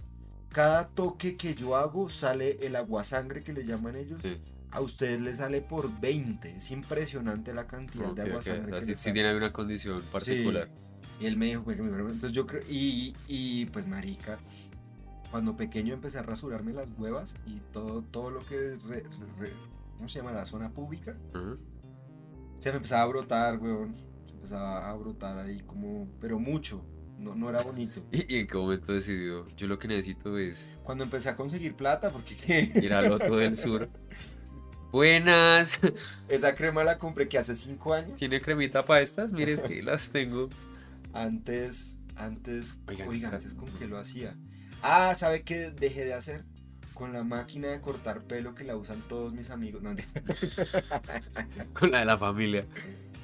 [0.51, 4.21] Cada toque que yo hago sale el aguasangre que le llaman ellos.
[4.21, 4.37] Sí,
[4.73, 6.57] A usted le sale por 20.
[6.57, 8.29] Es impresionante la cantidad de ok.
[8.29, 9.15] aguasangre O sea, que sí, le sí sale.
[9.15, 10.69] tiene alguna condición particular.
[11.21, 14.39] Y él me dijo, pues, me- entonces yo creo, y, y pues marica,
[15.35, 19.03] cuando pequeño empecé a rasurarme las huevas y todo, todo lo que, re-
[19.37, 19.53] re-
[19.97, 20.31] ¿cómo se llama?
[20.31, 21.17] La zona pública.
[22.59, 23.97] Se me empezaba a brotar, weón.
[24.27, 26.87] Se empezaba a brotar ahí como, pero mucho.
[27.19, 28.01] No, no era bonito.
[28.13, 29.49] ¿Y, en qué momento decidió?
[29.57, 32.71] Yo lo que necesito es Cuando empecé a conseguir plata, porque ¿qué?
[32.81, 33.89] ir al del Sur.
[34.93, 35.81] Buenas.
[36.29, 38.21] esa crema la compré que hace cinco años.
[38.21, 39.33] ¿Tiene cremita para estas?
[39.33, 40.49] Mire, que las tengo.
[41.13, 44.37] Antes, antes, Oigan, oigan, antes con qué lo hacía.
[44.87, 46.45] Ah, ¿sabe qué dejé de hacer?
[46.93, 49.83] Con la máquina de cortar pelo que la usan todos mis amigos.
[49.83, 49.95] No,
[51.73, 52.67] Con la de la familia.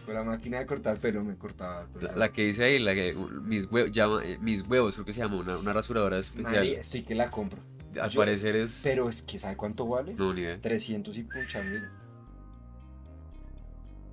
[0.06, 2.08] con la máquina de cortar pelo me cortaba el pelo.
[2.08, 5.12] La, la que dice ahí, la que, mis, huevos, llama, eh, mis huevos, creo que
[5.12, 6.52] se llama, una, una rasuradora especial.
[6.54, 7.60] Mari, estoy que la compro.
[8.00, 8.80] Al yo- parecer es...
[8.82, 10.14] Pero es que, ¿sabe cuánto vale?
[10.14, 10.60] No, ni idea.
[10.60, 11.82] 300 y puncha mil.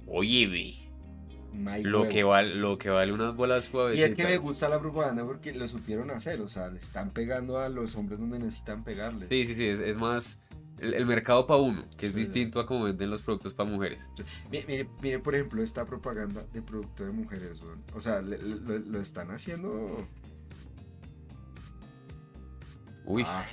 [0.05, 0.86] Oye, vi.
[1.57, 2.13] My Lo huevos.
[2.13, 4.09] que, vale, lo que vale unas bolas Y suavecitas.
[4.11, 7.59] es que me gusta la propaganda porque lo supieron hacer, o sea, le están pegando
[7.59, 9.29] a los hombres donde necesitan pegarles.
[9.29, 10.39] Sí, sí, sí, es, es más
[10.79, 14.09] el, el mercado para uno, que es distinto a cómo venden los productos para mujeres.
[14.51, 17.61] Mire, mire, por ejemplo, esta propaganda de producto de mujeres.
[17.95, 20.07] O sea, le- lo, lo están haciendo.
[23.05, 23.45] Uy, Ah.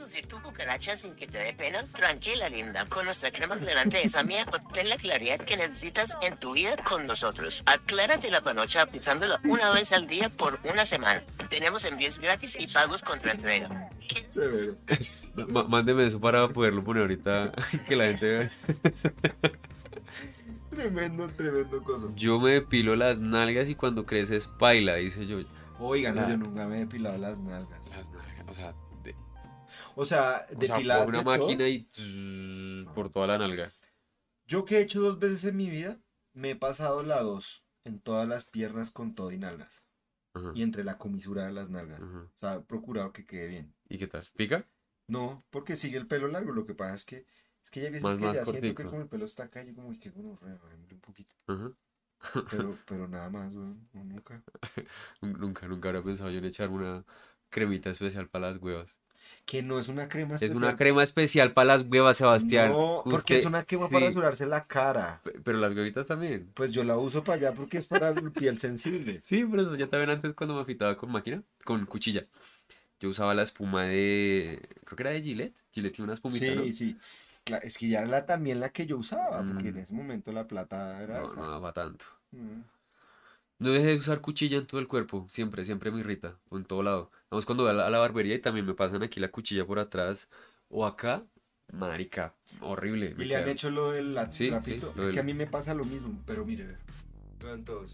[0.00, 1.84] ¿Quieres lucir tu cucaracha sin que te dé pena?
[1.94, 2.86] Tranquila, linda.
[2.86, 7.06] Con nuestra crema aclarante esa mía, obtén la claridad que necesitas en tu vida con
[7.06, 7.62] nosotros.
[7.66, 11.22] Aclárate la panocha aplicándola una vez al día por una semana.
[11.50, 13.90] Tenemos envíos gratis y pagos contra entrega.
[14.08, 14.76] ¿Quieres Severo.
[15.48, 17.52] ma- mándeme eso para poderlo poner ahorita,
[17.86, 18.50] que la gente vea.
[20.70, 22.06] Tremendo, tremendo cosa.
[22.16, 25.40] Yo me depilo las nalgas y cuando creces paila, dice yo.
[25.78, 27.86] Oigan, no, yo nunca me he depilado las nalgas.
[27.88, 28.72] Las nalgas, o sea,
[30.00, 31.00] O sea, o sea, depilar.
[31.04, 31.38] por una todo.
[31.46, 33.72] máquina y tss, por toda la nalga.
[34.46, 35.98] Yo que he hecho dos veces en mi vida,
[36.32, 39.84] me he pasado la dos en todas las piernas con todo y nalgas.
[40.54, 42.00] Y entre la comisura de las nalgas.
[42.00, 43.74] O sea, he procurado que quede bien.
[43.88, 44.26] ¿Y qué tal?
[44.36, 44.64] ¿Pica?
[45.08, 46.52] No, porque sigue el pelo largo.
[46.52, 47.26] Lo que pasa es que
[47.64, 49.98] es que ya Más- que ya siento que como el pelo está acá, yo como
[49.98, 50.38] que bueno,
[50.90, 51.34] un poquito.
[52.50, 54.42] Pero, pero nada más, weón, nunca.
[55.20, 57.04] Nun- Nunca, nunca habría pensado yo en echar una
[57.48, 59.00] cremita especial para las huevas.
[59.46, 60.56] Que no es una crema Es especial.
[60.64, 62.70] una crema especial para las huevas, Sebastián.
[62.70, 65.20] No, porque Usted- es una crema para sí, rasurarse la cara.
[65.24, 66.50] pe- Pero las huevitas también.
[66.54, 69.20] Pues yo la uso para allá porque es para la piel sensible.
[69.24, 72.26] Sí, por eso yo también antes cuando me afeitaba con máquina, con cuchilla,
[73.00, 75.54] yo usaba la espuma de, creo que era de Gillette.
[75.72, 76.62] Gillette tiene una espumita, ¿no?
[76.64, 76.96] Sí, sí.
[77.62, 79.76] Es que ya era también la que yo usaba, porque Mm.
[79.76, 81.36] en ese momento la plata era No, esa.
[81.36, 82.04] no daba tanto.
[82.32, 82.60] Mm.
[83.58, 86.64] No dejé de usar cuchilla en todo el cuerpo, siempre, siempre me irrita, o en
[86.64, 87.10] todo lado.
[87.30, 89.64] Vamos cuando voy a la, a la barbería y también me pasan aquí la cuchilla
[89.64, 90.28] por atrás
[90.68, 91.24] o acá,
[91.72, 93.14] marica, horrible.
[93.16, 94.92] Y le han hecho lo del Sí, sí, trapito.
[94.96, 96.76] lo es del- que a mí me pasa lo mismo, pero mire, ve.
[97.44, 97.92] vean todos.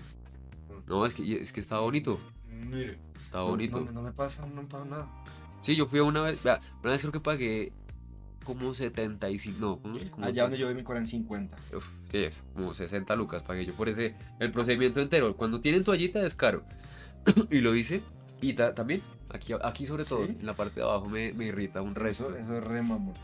[0.87, 2.19] No, es que, es que estaba bonito,
[2.49, 2.99] Mire.
[3.27, 3.81] estaba No, bonito.
[3.85, 5.07] No, no me pasa, no me pasa nada.
[5.61, 7.73] Sí, yo fui a una vez, vea, una vez creo que pagué
[8.43, 9.81] como 75, no,
[10.13, 11.59] como Allá donde yo vi me cobran 50.
[11.77, 15.37] Uf, sí, eso, como 60 lucas pagué yo por ese, el procedimiento entero.
[15.37, 16.65] Cuando tienen toallita es caro.
[17.51, 18.01] y lo hice,
[18.41, 19.03] y ta- también,
[19.37, 20.37] aquí, aquí sobre todo, ¿Sí?
[20.39, 22.29] en la parte de abajo me, me irrita un resto.
[22.31, 23.15] Eso, eso es re mamón.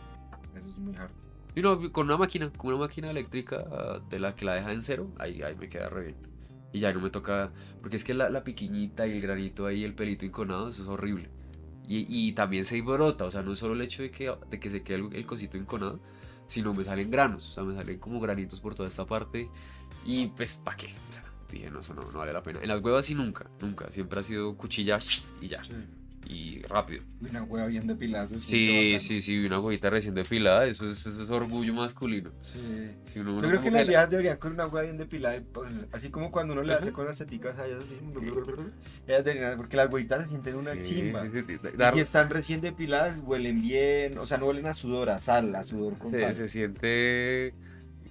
[0.55, 1.11] Eso es muy hard.
[1.55, 4.72] Y no, con una máquina, con una máquina eléctrica ah, de la que la deja
[4.72, 6.16] en cero, ahí, ahí me queda re bien.
[6.72, 9.85] Y ya no me toca, porque es que la, la piquiñita y el granito ahí,
[9.85, 11.29] el pelito inconado, eso es horrible.
[11.87, 14.59] Y, y también se brota, o sea, no es solo el hecho de que, de
[14.59, 16.01] que se quede el, el cosito inconado,
[16.46, 19.51] sino me salen granos, o sea, me salen como granitos por toda esta parte.
[20.07, 20.94] Y pues, ¿para qué?
[21.11, 22.61] O sea, dije, no, eso no, no vale la pena.
[22.62, 24.98] En las huevas sí nunca, nunca, siempre ha sido cuchilla
[25.42, 25.61] y ya,
[26.24, 27.02] y rápido.
[27.20, 28.24] Una hueva bien depilada.
[28.24, 32.30] eso Sí, sí, sí, una huevita recién desfilada, eso es, eso es orgullo masculino.
[32.40, 32.58] Sí.
[33.06, 35.68] Si uno, Yo creo que las la- viejas deberían con una hueá bien depilada, pues,
[35.92, 37.94] así como cuando uno le hace con las teticas a ellas así,
[39.06, 41.22] ellas deberían, porque las huevitas se sienten una Sí, chimba.
[41.22, 44.74] sí, sí, sí, dar- Y están recién depiladas, huelen bien, o sea, no huelen a
[44.74, 47.54] sudor, a sal, a sudor con se, se siente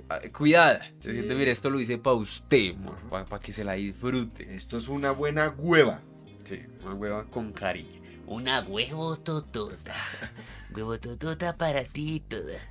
[0.10, 0.82] ah, cuidada.
[1.00, 2.76] Se siente, mire, esto lo hice para usted,
[3.10, 4.54] para que se la disfrute.
[4.56, 6.02] Esto es una buena hueva.
[6.44, 8.01] Sí, una hueva con cariño.
[8.28, 9.96] Una huevo totota.
[10.76, 12.62] Huevo totota para ti todas.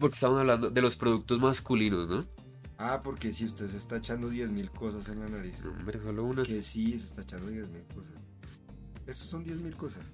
[0.00, 2.26] Porque estamos hablando de los productos masculinos, ¿no?
[2.78, 5.64] Ah, porque si usted se está echando 10.000 cosas en la nariz.
[5.64, 6.42] Hombre, solo una.
[6.42, 8.12] Que sí, se está echando 10.000 cosas.
[9.06, 10.04] Estos son 10.000 cosas.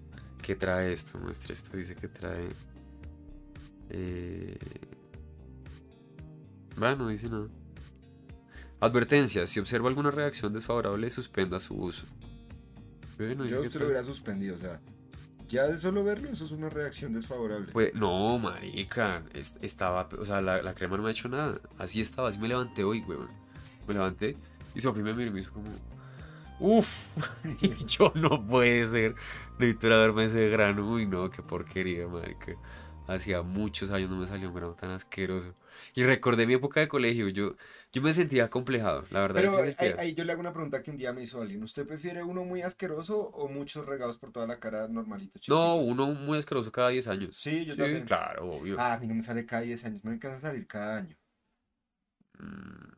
[0.40, 1.18] ¿Qué trae esto?
[1.18, 1.76] Muestra esto.
[1.76, 2.48] Dice que trae.
[3.90, 4.58] Eh...
[6.80, 7.48] Va, no dice nada.
[8.80, 12.06] Advertencia: si observa alguna reacción desfavorable, suspenda su uso.
[13.48, 14.80] Yo usted lo hubiera suspendido, o sea,
[15.48, 17.72] ya de solo verlo, eso es una reacción desfavorable.
[17.72, 21.60] Pues, no, marica, es- estaba, o sea, la, la crema no me ha hecho nada.
[21.78, 23.28] Así estaba, así me levanté hoy, weón.
[23.86, 24.36] Me levanté
[24.74, 25.68] y Sofía me miró y me hizo como,
[26.60, 27.18] uff,
[27.86, 29.14] yo no puede ser.
[29.58, 30.90] Necesito ir a verme ese grano.
[30.90, 32.52] Uy, no, qué porquería, marica.
[33.08, 35.54] Hacía muchos años no me salió un grano tan asqueroso.
[35.94, 37.28] Y recordé mi época de colegio.
[37.28, 37.56] Yo,
[37.92, 39.42] yo me sentía complejado, la verdad.
[39.42, 41.62] Pero ahí, yo le hago una pregunta que un día me hizo alguien.
[41.62, 45.38] ¿Usted prefiere uno muy asqueroso o muchos regados por toda la cara normalito?
[45.48, 45.88] No, chiquiticos?
[45.88, 47.36] uno muy asqueroso cada 10 años.
[47.36, 48.04] Sí, yo Sí, también.
[48.04, 48.76] claro, obvio.
[48.78, 51.16] Ah, a mí no me sale cada 10 años, me alcanza a salir cada año.
[52.38, 52.92] Mm,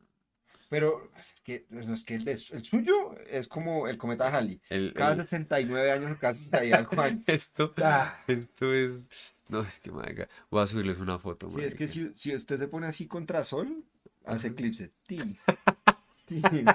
[0.69, 4.61] Pero es que, no, es que el, de- el suyo es como el cometa Halley.
[4.71, 7.23] el- Cada el- 69 años cada 60 y algo años.
[7.27, 9.34] esto, Ah, esto es...
[9.49, 12.57] No, es que, marica, voy a subirles una foto, sí, es que si, si usted
[12.59, 13.85] se pone así contra sol,
[14.25, 14.93] hace eclipse.
[15.07, 15.39] Tin.
[16.27, 16.45] Tin.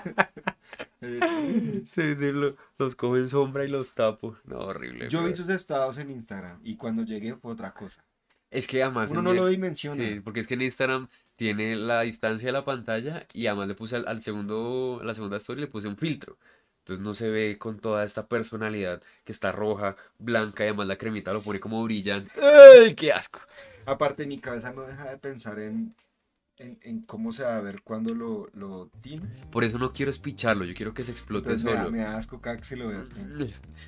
[1.02, 4.38] Sí, sí, lo- los cojo en sombra y los tapo.
[4.44, 5.10] No, horrible.
[5.10, 8.06] Yo vi sus estados en Instagram y cuando llegué fue otra cosa.
[8.52, 9.12] Es que además...
[9.12, 10.04] Uno no el- lo dimensiona.
[10.04, 13.76] Sí, porque es que en Instagram tiene la distancia de la pantalla y además le
[13.76, 16.38] puse al, al segundo, a la segunda story le puse un filtro.
[16.90, 20.98] Entonces no se ve con toda esta personalidad que está roja, blanca y además la
[20.98, 22.32] cremita lo pone como brillante.
[22.42, 23.40] ¡Ay, qué asco!
[23.86, 25.96] Aparte, mi cabeza no deja de pensar en,
[26.58, 29.22] en, en cómo se va a ver cuando lo, lo tin.
[29.52, 31.92] Por eso no quiero espicharlo, yo quiero que se explote Entonces solo.
[31.92, 33.12] me da asco cada que se lo veas.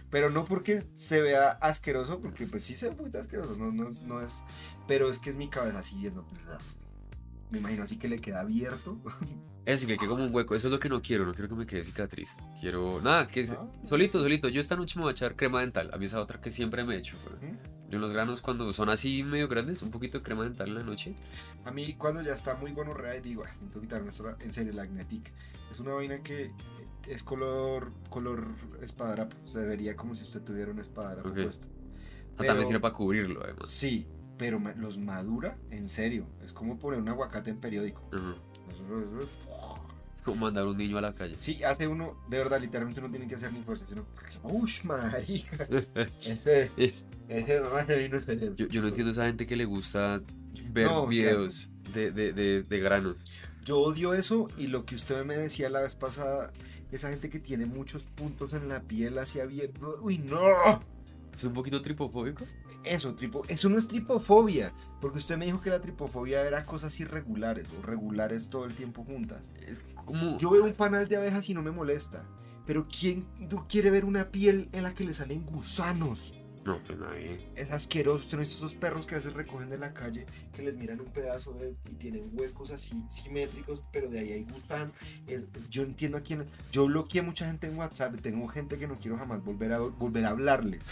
[0.09, 3.89] Pero no porque se vea asqueroso, porque pues sí se ve muy asqueroso, no, no,
[4.05, 4.43] no es...
[4.87, 6.25] Pero es que es mi cabeza así viendo.
[7.49, 8.97] Me imagino así que le queda abierto.
[9.65, 11.55] Eso, que quede como un hueco, eso es lo que no quiero, no quiero que
[11.55, 12.35] me quede cicatriz.
[12.59, 13.67] Quiero, nada, que se- Ah.
[13.83, 14.49] solito, solito.
[14.49, 16.83] Yo esta noche me voy a echar crema dental, a mí esa otra que siempre
[16.83, 17.15] me echo.
[17.23, 17.51] güey.
[17.51, 17.59] Ujú.
[17.91, 20.83] Yo los granos cuando son así medio grandes, un poquito de crema dental en la
[20.83, 21.13] noche.
[21.65, 24.83] A mí cuando ya está muy gonorrea digo, "Ay, necesito quitarme esto, en serio, la
[24.83, 25.31] Agnetic.
[25.69, 26.51] Es una vaina que
[27.07, 28.47] es color, color
[28.81, 29.35] espadadrapo.
[29.45, 31.35] Se vería como si usted tuviera un espadadrapo Ok.
[31.43, 31.67] puesto.
[31.67, 33.69] Ah, Pero- También sirve para cubrirlo, además.
[33.69, 36.25] Sí, pero los madura, en serio.
[36.43, 38.09] Es como poner un aguacate en periódico.
[38.69, 41.35] Es como mandar un niño a la calle.
[41.39, 44.05] Sí, hace uno, de verdad, literalmente no tiene que hacer ni fuerza, sino.
[44.43, 45.67] ¡Ush, marica!
[46.21, 46.69] Ese,
[47.27, 48.55] ese vino el.
[48.55, 50.21] Yo, yo no entiendo a esa gente que le gusta
[50.69, 53.23] ver No, videos de, de, de, de granos.
[53.63, 56.51] Yo odio eso y lo que usted me decía la vez pasada,
[56.91, 59.99] esa gente que tiene muchos puntos en la piel así abierto.
[60.01, 60.81] ¡Uy, no!
[61.33, 62.45] ¿Es un poquito tripofóbico?
[62.83, 66.99] Eso, tripo, eso no es tripofobia, porque usted me dijo que la tripofobia era cosas
[66.99, 69.51] irregulares o regulares todo el tiempo juntas.
[69.67, 70.37] Es como...
[70.39, 72.23] Yo veo un panal de abejas y no me molesta,
[72.65, 73.27] pero ¿quién
[73.69, 76.33] quiere ver una piel en la que le salen gusanos?
[76.65, 77.49] No, pues nadie.
[77.55, 80.61] Es asqueroso, usted no es esos perros que a veces recogen de la calle, que
[80.61, 84.91] les miran un pedazo de- y tienen huecos así simétricos, pero de ahí hay gusano.
[85.27, 88.97] El- yo entiendo a quién, yo bloqueé mucha gente en WhatsApp, tengo gente que no
[88.99, 90.85] quiero jamás volver a, volver a hablarles.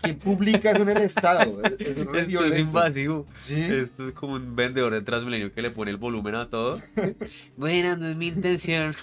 [0.00, 1.62] ¿Quién publica eso en el estado?
[1.64, 3.26] Es, es invasivo.
[3.38, 3.60] Sí.
[3.60, 6.80] Esto es como un vendedor de Transmilenio que le pone el volumen a todo.
[7.56, 8.94] bueno, no es mi intención.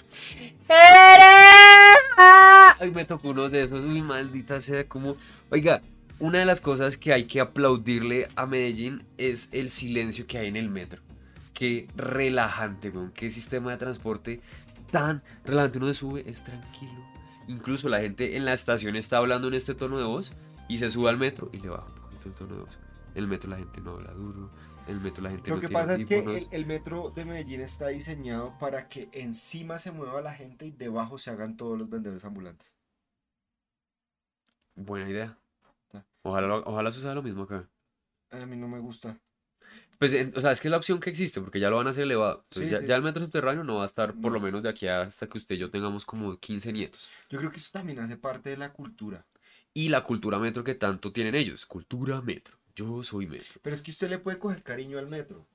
[2.78, 3.84] Ay, me tocó uno de esos.
[3.84, 5.16] Uy, maldita sea, como.
[5.50, 5.82] Oiga,
[6.18, 10.48] una de las cosas que hay que aplaudirle a Medellín es el silencio que hay
[10.48, 11.02] en el metro.
[11.52, 13.12] Qué relajante, weón.
[13.12, 14.40] Qué sistema de transporte
[14.90, 15.78] tan relajante.
[15.78, 17.15] Uno se sube, es tranquilo.
[17.48, 20.32] Incluso la gente en la estación está hablando en este tono de voz
[20.68, 22.78] y se sube al metro y le baja un poquito el tono de voz.
[23.14, 24.50] En el metro la gente no habla duro.
[24.86, 27.10] En el metro la gente Lo no que tiene pasa es que el, el metro
[27.10, 31.56] de Medellín está diseñado para que encima se mueva la gente y debajo se hagan
[31.56, 32.76] todos los vendedores ambulantes.
[34.74, 35.38] Buena idea.
[36.22, 37.68] Ojalá, ojalá suceda lo mismo acá.
[38.30, 39.18] A mí no me gusta.
[39.98, 41.86] Pues, en- o sea, es que es la opción que existe, porque ya lo van
[41.86, 42.42] a hacer elevado.
[42.44, 42.86] Entonces, Sí, ya, sí.
[42.86, 44.44] ya el metro subterráneo no va a estar por lo No.
[44.44, 47.08] menos de aquí hasta que usted y yo tengamos como 15 nietos.
[47.30, 49.24] Yo creo que eso también hace parte de la cultura.
[49.72, 51.66] Y la cultura metro que tanto tienen ellos.
[51.66, 52.56] Cultura metro.
[52.74, 53.60] Yo soy metro.
[53.62, 55.46] Pero es que usted le puede coger cariño al metro.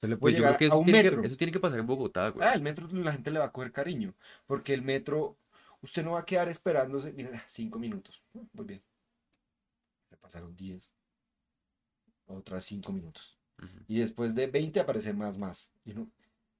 [0.00, 1.20] Pues Puede yo llegar creo que a eso un tiene, metro.
[1.20, 2.46] que eso tiene que pasar en Bogotá, güey.
[2.46, 4.14] Ah, el metro la gente le va a coger cariño.
[4.46, 5.36] Porque el metro,
[5.82, 7.12] usted no va a quedar esperándose.
[7.12, 8.22] Miren, cinco minutos.
[8.52, 8.82] Muy bien.
[10.10, 10.90] Le pasaron 10.
[12.28, 13.36] Otras cinco minutos.
[13.58, 13.84] Ujú.
[13.88, 15.72] Y después de 20 aparece más, más.
[15.84, 16.08] Y uno,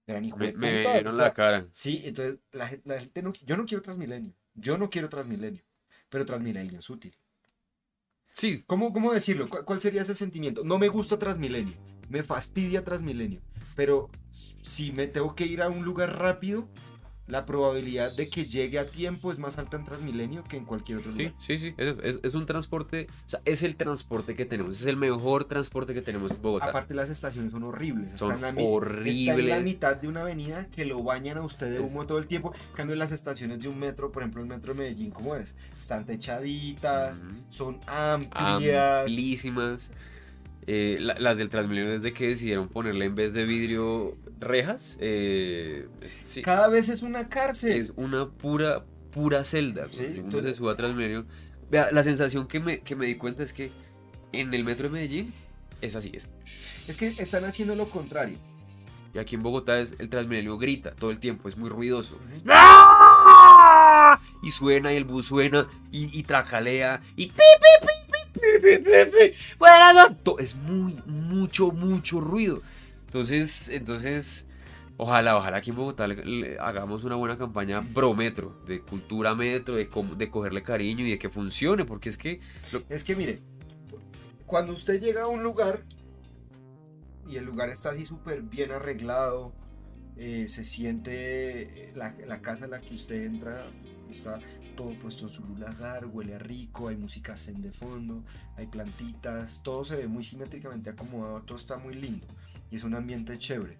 [0.07, 1.69] gran hijo Me, me vieron la cara.
[1.73, 4.35] Sí, entonces la gente no, yo no quiero Transmilenio.
[4.55, 5.63] Yo no quiero Transmilenio.
[6.09, 7.15] Pero Transmilenio es útil.
[8.33, 9.49] Sí, ¿Cómo, cómo decirlo?
[9.49, 10.65] ¿Cuál, cuál sería ese sentimiento?
[10.65, 11.75] No me gusta Transmilenio.
[12.09, 13.41] Me fastidia Transmilenio.
[13.77, 14.11] Pero
[14.63, 16.69] si me tengo que ir a un lugar rápido,
[17.29, 20.99] la probabilidad de que llegue a tiempo es más alta en Transmilenio que en cualquier
[20.99, 21.35] otro sí, lugar.
[21.39, 21.75] sí, sí.
[21.77, 23.07] Es, es- es un transporte.
[23.27, 24.81] O sea, es el transporte que tenemos.
[24.81, 26.67] Es el mejor transporte que tenemos en Bogotá.
[26.67, 28.13] Aparte las estaciones son horribles.
[28.17, 29.63] Son están a mi- Está en la horribles.
[29.65, 32.53] mitad de una avenida que lo bañan a usted de Es- humo todo el tiempo.
[32.71, 35.55] En cambio las estaciones de un metro, por ejemplo el metro de Medellín, ¿cómo es?
[35.79, 39.01] Están techaditas, son amplias.
[39.03, 39.91] amplísimas.
[40.67, 45.89] Eh, la- las del Transmilenio desde que decidieron ponerle en vez de vidrio rejas, eh,
[46.23, 47.81] sí, Cada vez es una cárcel.
[47.81, 49.87] es una pura, pura celda.
[49.91, 51.27] Sí, Uno se sube a Transmilenio.
[51.71, 53.71] Vea, la sensación que me, que me di cuenta es que
[54.33, 55.33] en el metro de Medellín
[55.81, 56.31] es así, es.
[56.87, 58.39] Es que están haciendo lo contrario.
[59.15, 62.19] Y aquí en Bogotá es el Transmilenio grita todo el tiempo, es muy ruidoso.
[64.43, 67.33] Y suena y el bus suena y, y tracalea y
[70.39, 72.63] Es muy, mucho, mucho ruido.
[73.09, 74.47] Entonces, entonces,
[74.99, 76.07] ojalá, ojalá aquí en Bogotá
[76.61, 81.11] hagamos una buena campaña pro metro, de cultura metro, de, cómo- de cogerle cariño y
[81.13, 82.41] de que funcione, porque es que
[82.91, 83.41] Es que mire,
[84.45, 85.85] cuando usted llega a un lugar
[87.27, 89.53] y el lugar está así súper bien arreglado,
[90.17, 93.67] eh, se siente eh, la, la casa en la que usted entra,
[94.11, 94.41] está
[94.77, 98.25] todo puesto en su lugar, huele rico, hay música zen de fondo,
[98.57, 102.27] hay plantitas, todo se ve muy simétricamente acomodado, todo está muy lindo
[102.71, 103.79] y es un ambiente chévere.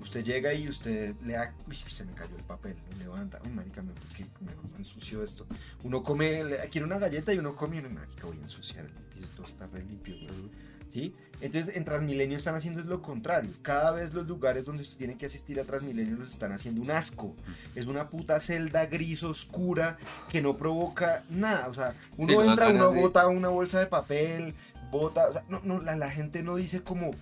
[0.00, 1.52] Usted llega y usted le da.
[1.68, 2.74] Uy, se me cayó el papel.
[2.92, 3.38] Lo levanta.
[3.44, 5.46] Uy, marica, me, que me ensució esto.
[5.84, 8.86] Uno come, le- quiere una galleta y uno come y uno, marica, voy a ensuciar
[8.86, 9.28] el piso.
[9.36, 10.70] Todo está re limpio, güey".
[10.88, 11.14] ¿Sí?
[11.40, 13.52] Entonces, en Transmilenio están haciendo lo contrario.
[13.62, 16.90] Cada vez los lugares donde usted tiene que asistir a Transmilenio los están haciendo un
[16.90, 17.36] asco.
[17.76, 19.98] Es una puta celda gris oscura
[20.30, 21.68] que no provoca nada.
[21.68, 24.54] O sea, uno Sí, entra, uno de- bota una bolsa de papel,
[24.90, 25.28] bota.
[25.28, 27.12] O sea, no, no, la, la gente no dice como,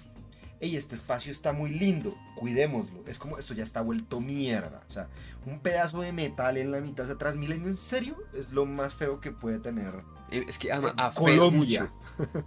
[0.60, 3.02] hey, este espacio está muy lindo, cuidémoslo.
[3.06, 4.82] Es como, esto ya está vuelto mierda.
[4.88, 5.08] O sea,
[5.46, 7.04] un pedazo de metal en la mitad.
[7.04, 9.92] O sea, Transmilenio, en serio, es lo más feo que puede tener.
[10.30, 11.92] Eh, Es que ama- En afea Colombia.
[12.24, 12.46] mucho.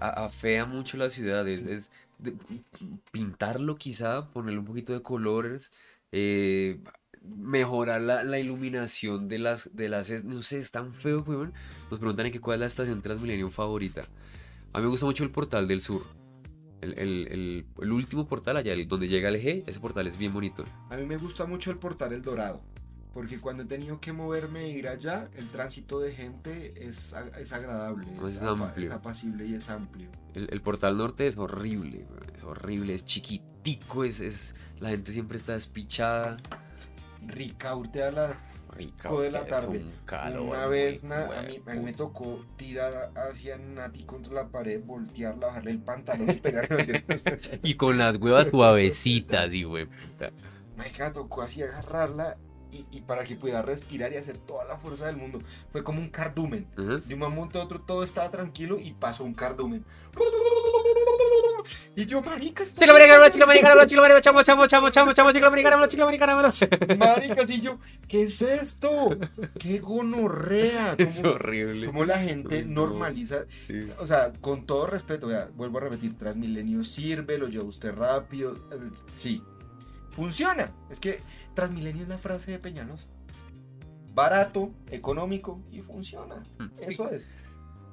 [0.00, 1.46] Afea mucho la ciudad.
[1.48, 1.66] Es, Sí.
[1.70, 2.34] es de-
[3.10, 5.72] pintarlo quizá, ponerle un poquito de colores,
[6.12, 6.80] eh,
[7.24, 10.10] mejorar la, la iluminación de las, de las...
[10.24, 11.52] No sé, es tan feo, weón.
[11.90, 14.02] Nos preguntan en qué cuál es la estación Transmilenio favorita.
[14.72, 16.02] A mí me gusta mucho el Portal del Sur.
[16.82, 20.32] El, el- el- el último portal allá, donde llega el eje, ese portal es bien
[20.34, 20.64] bonito.
[20.90, 22.60] A mí me gusta mucho el portal El Dorado.
[23.14, 27.52] Porque cuando he tenido que moverme e ir allá, el tránsito de gente es, es
[27.52, 28.88] agradable, Es amplio.
[28.88, 30.10] es apacible y es amplio.
[30.34, 35.36] El, el portal norte es horrible, es horrible, es chiquitico, es, es, la gente siempre
[35.36, 36.38] está despichada.
[37.26, 39.84] Ricaurte a las Rica, Cinco de la tarde.
[40.04, 44.48] calor, Una vez na- a, mí, a mí me tocó tirar hacia Nati contra la
[44.48, 47.04] pared, voltearla, bajarle el pantalón y pegarle.
[47.62, 50.32] Y con las huevas suavecitas, y puta.
[50.76, 52.38] Marica, me tocó así agarrarla
[52.70, 55.40] y, y para que pudiera respirar y hacer toda la fuerza del mundo.
[55.70, 56.66] Fue como un cardumen.
[57.06, 59.84] De un momento a otro todo estaba tranquilo y pasó un cardumen.
[61.96, 62.80] Y yo, marica, estoy...
[62.86, 66.52] Chico americano, chico americano, chico americano, chamo, chamo, chamo, chamo, chamo, chico americano, chico americano.
[66.98, 69.16] Marica, y yo, ¿qué es esto?
[69.58, 70.94] ¡Qué gonorrea!
[70.98, 71.86] Es ¿Cómo, horrible.
[71.86, 73.44] cómo la gente normaliza?
[73.66, 73.90] Sí.
[73.98, 78.54] O sea, con todo respeto, vea, vuelvo a repetir, Transmilenio sirve, lo lleva usted rápido.
[78.72, 78.78] eh,
[79.16, 79.42] Sí,
[80.14, 80.72] funciona.
[80.90, 81.20] Es que
[81.54, 83.08] Transmilenio es la frase de Peñalos.
[84.14, 86.36] Barato, económico y funciona.
[86.58, 86.70] Mm, sí.
[86.88, 87.28] Eso es.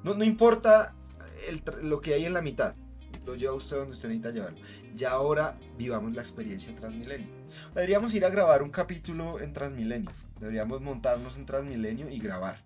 [0.04, 0.94] No, no importa
[1.48, 2.76] el lo que hay en la mitad.
[3.26, 4.60] Lo lleva usted donde usted necesita llevarlo.
[4.96, 7.28] Ya ahora vivamos la experiencia Transmilenio.
[7.76, 10.10] Deberíamos ir a grabar un capítulo en Transmilenio.
[10.40, 12.58] Deberíamos montarnos en Transmilenio y grabar.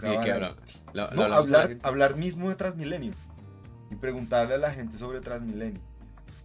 [0.08, 0.56] Grabar habla?
[0.94, 3.12] La- No, la hablar, hablar mismo de Transmilenio.
[3.90, 5.80] Y preguntarle a la gente sobre Transmilenio.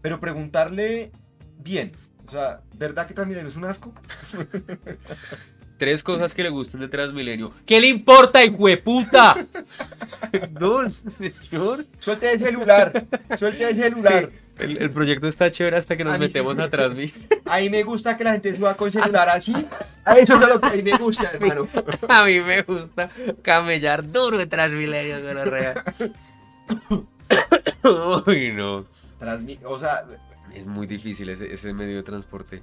[0.01, 1.11] Pero preguntarle
[1.59, 1.91] bien.
[2.27, 3.93] O sea, ¿verdad que Transmilenio es un asco?
[5.77, 7.51] Tres cosas que le gustan de Transmilenio.
[7.65, 9.35] ¿Qué le importa, hijueputa?
[10.59, 11.85] no, señor.
[11.99, 13.05] Suelte el celular.
[13.37, 14.29] Suelte el celular.
[14.57, 17.27] El, el proyecto está chévere hasta que nos A mí- metemos a Transmilenio.
[17.45, 19.53] Ahí me gusta que la gente suba con celular así.
[20.05, 21.67] A eso es lo que a mí me gusta, hermano.
[22.07, 23.09] A mí me gusta
[23.41, 25.17] camellar duro en Transmilenio.
[28.27, 28.85] Uy, no.
[29.19, 30.05] Transmi- o sea,
[30.53, 32.61] Es muy difícil ese, ese medio de transporte.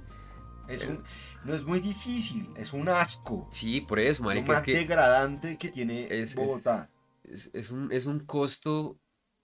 [0.67, 1.03] Es un-
[1.43, 2.49] no es muy difícil.
[2.55, 3.47] Es un asco.
[3.51, 6.89] Sí, por eso, Lo marica, es más que degradante que tiene es- Bogotá.
[7.23, 8.97] es, es un, es un costo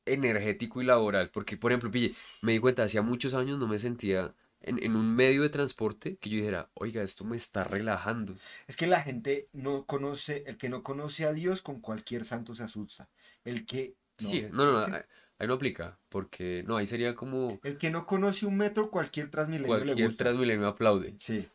[0.06, 1.30] energético y laboral.
[1.32, 4.96] Porque, por ejemplo, pille, me di cuenta, hacía muchos años no me sentía en, en
[4.96, 8.36] un medio de transporte que yo dijera, oiga, esto me está relajando.
[8.68, 12.56] Es que la gente no conoce, el que no conoce a Dios con cualquier santo
[12.56, 13.08] se asusta.
[13.46, 15.06] El que no, Sí, no, no, es no, que-
[15.40, 15.98] ahí- no aplica.
[16.10, 20.08] Porque, no, ahí sería como el que no conoce un metro, cualquier Transmilenio le cualquier
[20.08, 20.26] gusta.
[20.26, 21.14] Transmilenio aplaude.
[21.18, 21.48] Sí,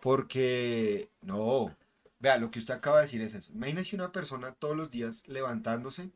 [0.00, 1.76] porque no.
[2.20, 3.52] Vea, lo que usted acaba de decir es eso.
[3.52, 6.10] Imagínese una persona todos los días levantándose,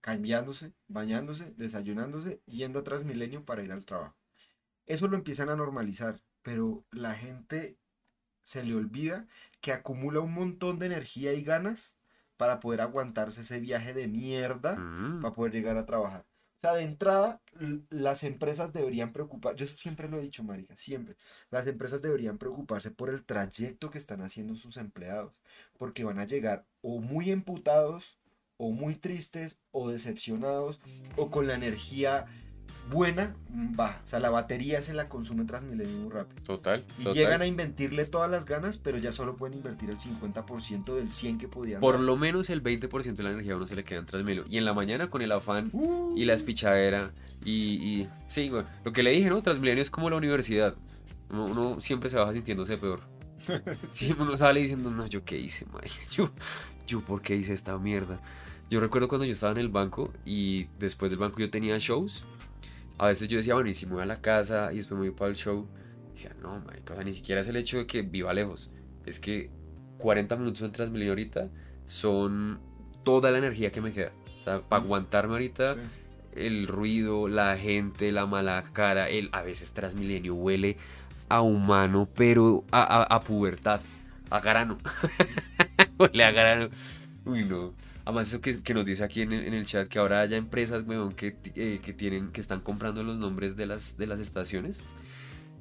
[0.00, 4.14] cambiándose, bañándose, desayunándose, yendo a Transmilenio para ir al trabajo.
[4.86, 7.76] Eso lo empiezan a normalizar, pero la gente
[8.42, 9.26] se le olvida
[9.60, 11.95] que acumula un montón de energía y ganas
[12.36, 15.22] para poder aguantarse ese viaje de mierda Mm.
[15.22, 16.24] para poder llegar a trabajar.
[16.58, 17.42] O sea, de entrada,
[17.90, 21.16] las empresas deberían preocupar, yo eso siempre lo he dicho, marica, siempre.
[21.50, 25.42] Las empresas deberían preocuparse por el trayecto que están haciendo sus empleados,
[25.76, 28.18] porque van a llegar o muy emputados
[28.56, 30.80] o muy tristes o decepcionados
[31.16, 32.24] o con la energía
[32.90, 33.34] buena,
[33.78, 34.00] va.
[34.04, 36.42] O sea, la batería se la consume Transmilenio muy rápido.
[36.42, 36.84] Total.
[36.98, 37.14] Y total.
[37.14, 41.38] llegan a invertirle todas las ganas, pero ya solo pueden invertir el 50% del 100
[41.38, 41.80] que podían.
[41.80, 42.02] Por dar.
[42.02, 44.44] lo menos el 20% de la energía a uno se le queda en Transmilenio.
[44.50, 47.12] Y en la mañana con el afán Uh, y la espichadera.
[47.44, 49.42] Y, y sí, güey, lo que le dije, ¿no?
[49.42, 50.74] Transmilenio es como la universidad.
[51.30, 53.00] Uno, uno siempre se baja sintiéndose peor.
[53.90, 55.90] Siempre uno sale diciendo, no, ¿yo qué hice, mae?
[56.10, 56.30] Yo,
[56.86, 58.20] yo, ¿por qué hice esta mierda?
[58.70, 62.24] Yo recuerdo cuando yo estaba en el banco y después del banco yo tenía shows.
[62.98, 65.08] A veces yo decía, bueno, y si me voy a la casa y después me
[65.08, 65.66] voy para el show.
[66.10, 68.70] Y decía, no, o sea, ni siquiera es el hecho de que viva lejos.
[69.04, 69.50] Es que
[69.98, 71.48] 40 minutos en Transmilenio ahorita
[71.84, 72.60] son
[73.04, 74.12] toda la energía que me queda.
[74.40, 75.80] O sea, para aguantarme ahorita sí.
[76.34, 80.76] el ruido, la gente, la mala cara, el a veces Transmilenio huele
[81.28, 83.80] a humano, pero a, a, a pubertad,
[84.30, 84.78] a grano.
[85.98, 86.68] huele a grano.
[87.24, 87.74] Uy, no.
[88.06, 90.38] Además, eso que, que nos dice aquí en, el- en el chat, que ahora haya
[90.38, 94.20] empresas, weón, que, eh, que tienen, que están comprando los nombres de las, de las
[94.20, 94.84] estaciones.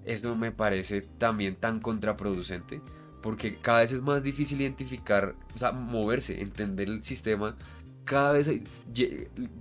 [0.06, 2.82] Eso me parece también tan contraproducente.
[3.22, 7.58] Porque cada vez es más difícil identificar, o sea, moverse, entender el sistema.
[8.06, 8.64] Cada vez hay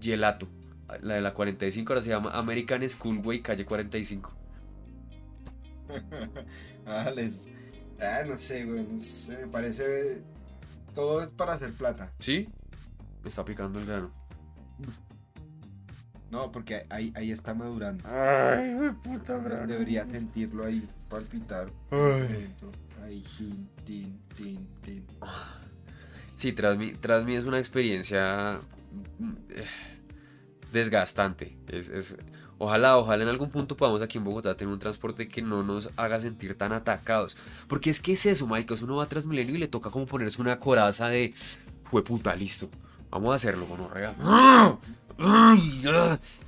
[0.01, 0.49] Gelato.
[1.03, 4.32] La de la 45 ahora se llama American Schoolway Calle 45.
[6.87, 7.51] ah, les-
[8.01, 8.85] ah, no sé, güey.
[8.87, 10.22] no sé, me parece.
[10.95, 12.12] Todo es para hacer plata.
[12.18, 12.49] ¿Sí?
[13.25, 14.11] Me está picando el grano.
[16.31, 18.07] No, porque ahí, ahí está madurando.
[18.09, 21.70] Ay, puta De- Debería sentirlo ahí, palpitar.
[21.91, 22.55] Ay.
[23.05, 25.07] Ahí, tin, tin, tin, tin.
[26.37, 28.61] Sí, tras mí, tras mí es una experiencia
[29.18, 29.64] mm, eh,
[30.72, 31.57] desgastante.
[31.68, 32.16] Es, es-
[32.59, 35.91] ojalá, ojalá en algún punto podamos aquí en Bogotá tener un transporte que no nos
[35.97, 37.37] haga sentir tan atacados.
[37.68, 38.75] Porque es que es eso, Mike.
[38.83, 41.33] Uno va a Transmilenio y le toca como ponerse una coraza de
[41.85, 42.68] fue puta, listo.
[43.15, 44.12] Vamos a hacerlo, gonorrea.
[44.21, 44.77] Ah.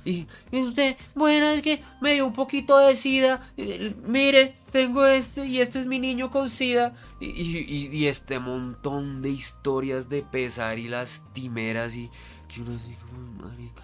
[0.03, 3.49] Y, y usted, bueno, es que me dio un poquito de sida.
[3.55, 6.93] eh, Mire, tengo este y este es mi niño con sida.
[7.21, 12.11] Y, y- y- y este montón de historias de pesar y lastimeras y
[12.53, 13.83] que uno así como, marica.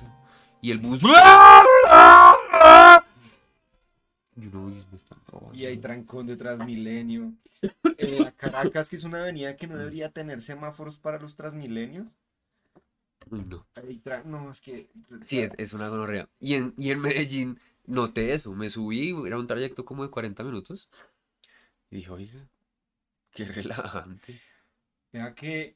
[0.61, 1.01] Y el bus.
[5.53, 7.33] Y hay trancón de Transmilenio.
[7.97, 12.07] En la Caracas, que es una avenida que no debería tener semáforos para los Transmilenios.
[13.33, 13.65] Uy, no.
[14.25, 14.89] No, es que.
[15.23, 16.29] Sí, es, es una gonorrea.
[16.39, 18.53] Y en, y en Medellín noté eso.
[18.53, 20.89] Me subí, era un trayecto como de 40 minutos.
[21.89, 22.47] Y dije, oiga,
[23.31, 24.39] qué relajante.
[25.11, 25.75] Vea que.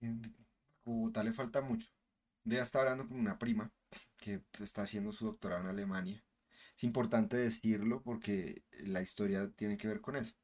[0.00, 0.34] En
[0.84, 1.88] Bogotá le falta mucho.
[2.44, 3.70] De estar hablando con una prima
[4.16, 6.22] que está haciendo su doctorado en Alemania.
[6.76, 10.34] Es importante decirlo porque la historia tiene que ver con eso.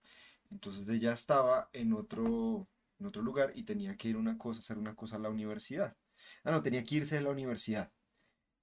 [0.51, 2.68] Entonces ella estaba en otro,
[2.99, 5.97] en otro lugar y tenía que ir una cosa, hacer una cosa a la universidad.
[6.44, 7.92] Ah, no, tenía que irse de la universidad.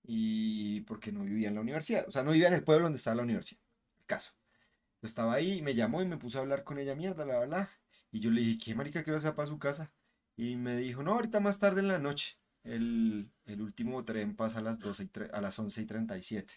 [0.03, 2.05] Y porque no vivía en la universidad.
[2.07, 3.61] O sea, no vivía en el pueblo donde estaba la universidad.
[3.99, 4.33] El caso.
[5.01, 7.69] Yo estaba ahí, me llamó y me puse a hablar con ella, mierda, la, bla,
[8.11, 9.91] Y yo le dije, ¿qué marica, quiero hacer para su casa?
[10.35, 12.37] Y me dijo, no, ahorita más tarde en la noche.
[12.63, 16.53] El, el último tren pasa a las, 12 y a las 11 y 37.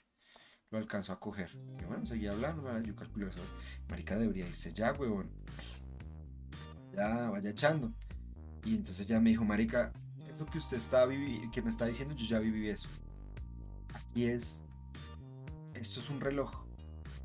[0.71, 1.53] Lo alcanzó a coger.
[1.81, 3.41] Y bueno, seguía hablando, bla, yo calculé eso.
[3.89, 5.31] Marica debería irse ya, huevón.
[6.97, 7.93] Ya, vaya echando.
[8.65, 9.93] Y entonces ella me dijo, marica,
[10.33, 12.89] eso que usted está vivi que me está diciendo, yo ya viví eso.
[13.93, 14.63] Aquí es,
[15.75, 16.51] esto es un reloj.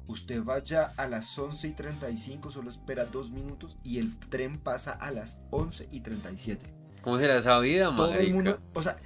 [0.07, 4.91] Usted vaya a las 11 y 35, solo espera dos minutos y el tren pasa
[4.91, 6.65] a las 11 y 37.
[7.01, 8.33] ¿Cómo será esa vida, Todo el marica?
[8.33, 8.97] mundo, o sea,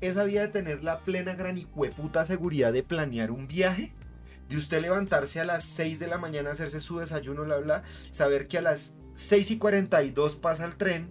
[0.00, 3.92] esa vida de tener la plena gran y puta seguridad de planear un viaje,
[4.48, 8.48] de usted levantarse a las 6 de la mañana, hacerse su desayuno, bla, bla, saber
[8.48, 11.08] que a las 6 y 42 pasa el tren,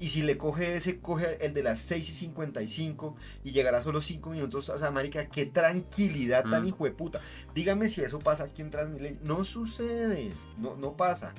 [0.00, 4.00] y si le coge ese, coge el de las 6 y 55 y llegará solo
[4.02, 4.68] 5 minutos.
[4.68, 6.66] O sea, marica, qué tranquilidad tan Mm.
[6.68, 7.20] hijueputa.
[7.54, 9.20] Dígame si eso pasa aquí en Transmilenio.
[9.22, 11.32] No sucede, no, no pasa.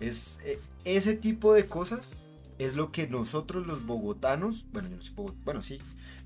[0.00, 2.14] Es, eh, ese tipo de cosas
[2.58, 5.78] es lo que nosotros los bogotanos, bueno, yo no soy bogotano, bueno, sí,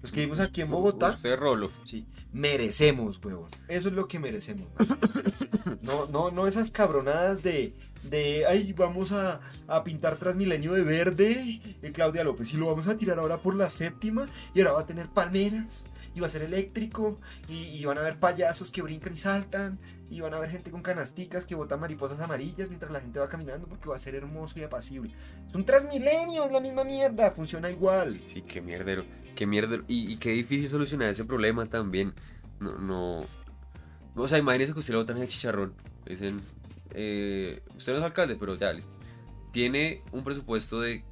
[0.02, 1.70] los que vivimos aquí en Bogotá, Usted rolo.
[1.84, 3.50] sí, merecemos, huevón.
[3.68, 4.68] Eso es lo que merecemos.
[5.82, 11.60] No, no, no esas cabronadas de, de, ay, vamos a, a pintar Transmilenio de verde,
[11.92, 14.86] Claudia López, y lo vamos a tirar ahora por la séptima, y ahora va a
[14.86, 19.12] tener palmeras, y va a ser eléctrico, y, y van a haber payasos que brincan
[19.12, 19.78] y saltan,
[20.10, 23.28] y van a haber gente con canasticas que botan mariposas amarillas mientras la gente va
[23.28, 25.12] caminando, porque va a ser hermoso y apacible.
[25.48, 28.20] Es un Transmilenio, es la misma mierda, funciona igual.
[28.24, 29.04] Sí, qué mierdero.
[29.36, 29.84] Qué mierdero.
[29.86, 32.12] Y, qué difícil solucionar ese problema también.
[32.58, 33.24] No, no.
[34.16, 35.74] O sea, imagínese que usted le botan el chicharrón.
[36.06, 36.40] Dicen,
[36.94, 38.96] eh, usted no es alcalde, pero ya, listo.
[39.52, 41.04] Tiene un presupuesto de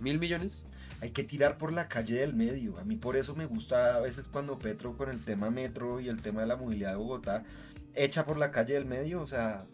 [0.00, 0.64] mil millones.
[1.00, 2.78] Hay que tirar por la calle del medio.
[2.78, 6.08] A mí por eso me gusta a veces cuando Petro con el tema metro y
[6.08, 7.44] el tema de la movilidad de Bogotá
[7.94, 9.66] echa por la calle del medio, o sea,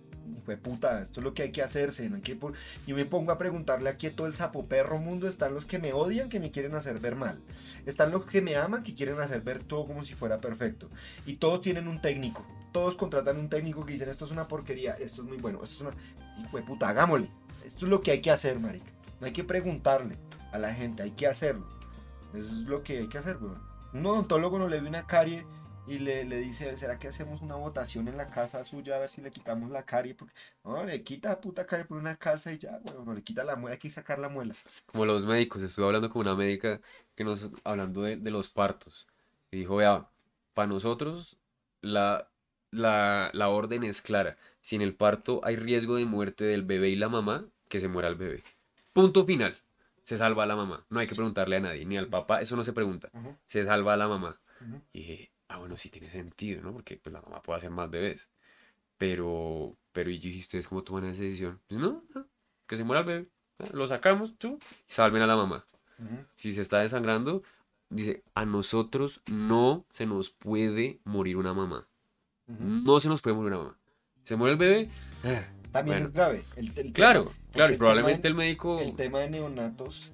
[0.45, 2.55] fue puta, esto es lo que hay que hacerse, no hay que por...
[2.87, 5.79] Yo me pongo a preguntarle aquí a todo el sapo perro mundo, están los que
[5.79, 7.39] me odian, que me quieren hacer ver mal,
[7.87, 10.91] están los que me aman, que quieren hacer ver todo como si fuera perfecto,
[11.27, 14.95] y todos tienen un técnico, todos contratan un técnico que dicen, esto es una porquería,
[14.95, 16.03] esto es muy bueno, esto es una...
[16.41, 17.31] Hijo de puta, hagámosle,
[17.65, 20.17] esto es lo que hay que hacer, marica, no hay que preguntarle
[20.53, 21.67] a la gente, hay que hacerlo,
[22.33, 23.61] eso es lo que hay que hacer, weón.
[23.93, 25.47] Un odontólogo no le ve una carie
[25.87, 29.11] y le, le dice, ¿será que hacemos una votación en la casa suya a ver
[29.11, 30.15] si le quitamos la carie?
[30.63, 33.43] No, le quita la puta carie por una calza y ya, bueno, no le quita
[33.45, 34.55] la muela, hay que sacar la muela.
[34.87, 36.81] Como los médicos, estuve hablando con una médica
[37.17, 39.09] que nos, hablando de, de los partos,
[39.51, 40.09] y dijo, vea,
[40.53, 41.39] para nosotros
[41.81, 42.28] la,
[42.71, 46.91] la, la orden es clara, si en el parto hay riesgo de muerte del bebé
[46.91, 48.43] y la mamá, que se muera el bebé.
[48.93, 49.57] Punto final.
[50.05, 50.87] Se salva a la mamá.
[50.91, 53.11] No hay que preguntarle a nadie, ni al papá, eso no se pregunta.
[53.47, 54.41] Se salva a la mamá.
[54.93, 56.73] Y dije, ah, bueno, sí tiene sentido, ¿no?
[56.73, 58.31] Porque pues, la mamá puede hacer más bebés.
[58.97, 61.61] Pero, pero, ¿y ustedes cómo toman esa decisión?
[61.69, 62.27] Pues no, no,
[62.67, 63.29] que se muera el bebé.
[63.59, 64.59] ah, Lo sacamos, tú,
[64.89, 65.65] y salven a la mamá.
[66.37, 67.43] Si se está desangrando,
[67.91, 71.88] dice, a nosotros no se nos puede morir una mamá.
[72.49, 73.79] No se nos puede morir una mamá.
[74.25, 74.89] Se muere el bebé.
[75.73, 76.07] También bueno.
[76.07, 76.45] es grave.
[76.57, 78.81] El, el Claro, tema- claro, y probablemente el médico...
[78.81, 80.13] el tema de neonatos,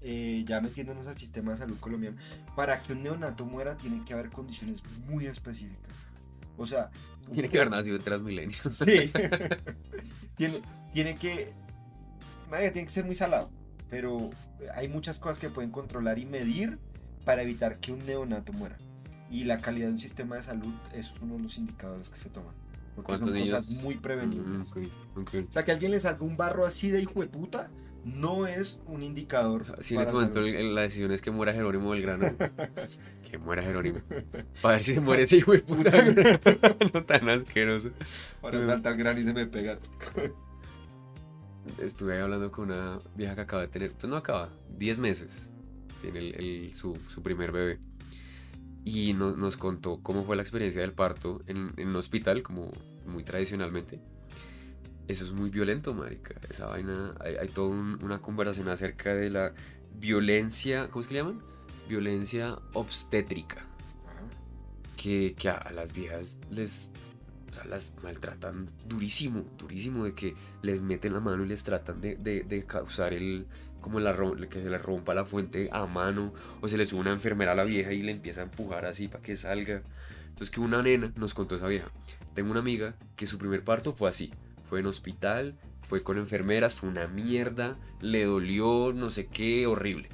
[0.00, 2.16] eh, ya metiéndonos al sistema de salud colombiano,
[2.56, 5.92] para que un neonato muera tiene que haber condiciones muy específicas.
[6.56, 6.90] O sea,
[7.32, 8.56] Tiene que haber nacido en Transmilenio.
[8.70, 9.12] Sí.
[10.36, 10.60] tiene,
[10.92, 11.52] tiene que.
[12.50, 13.50] marica, tiene que ser muy salado.
[13.90, 14.30] Pero
[14.74, 16.78] hay muchas cosas que pueden controlar y medir
[17.24, 18.76] para evitar que un neonato muera.
[19.30, 22.30] Y la calidad de un sistema de salud es uno de los indicadores que se
[22.30, 22.54] toman.
[22.96, 23.58] Porque son ¿Cuántos niños?
[23.58, 24.74] cosas muy prevenibles.
[24.74, 25.20] Mm.
[25.48, 27.70] O sea, que alguien le salga un barro así de hijo de puta
[28.04, 29.62] no es un indicador.
[29.62, 32.26] O sea, si en este momento el- el- la decisión es que muera Jerónimo Belgrano,
[33.30, 33.98] que muera Jerónimo.
[34.62, 35.90] Para ver si se muere ese hijo de puta.
[36.94, 37.90] no tan asqueroso.
[38.40, 39.78] Para saltar gran y se me pega.
[41.78, 44.48] Estuve ahí hablando con una vieja que acaba de tener, pues no acaba,
[44.78, 45.52] 10 meses.
[46.00, 47.78] Tiene el, el- su, su primer bebé.
[48.84, 52.70] Y no- nos contó cómo fue la experiencia del parto en, en un hospital, como
[53.06, 54.00] muy tradicionalmente.
[55.08, 56.34] Eso es muy violento, marica.
[56.50, 59.52] Esa vaina, hay, hay toda un- una conversación acerca de la
[59.98, 61.40] violencia, ¿cómo es que le llaman?
[61.88, 63.64] Violencia obstétrica.
[64.96, 66.90] que, que a, a las viejas les
[67.50, 72.00] o sea, las maltratan durísimo, durísimo, de que les meten la mano y les tratan
[72.00, 73.46] de, de- de causar el,
[73.80, 74.16] como la,
[74.48, 77.54] que se le rompa la fuente a mano, o se le sube una enfermera a
[77.54, 79.82] la vieja y le empieza a empujar así para que salga.
[80.28, 81.90] Entonces que una nena nos contó esa vieja.
[82.34, 84.32] Tengo una amiga que su primer parto fue así,
[84.68, 85.56] fue en hospital,
[85.88, 90.08] fue con enfermeras, una mierda, le dolió, no sé qué, horrible.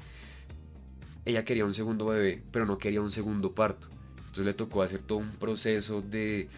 [1.25, 3.89] Ella quería un segundo bebé, pero no quería un segundo parto.
[4.19, 6.49] Entonces le tocó hacer todo un proceso de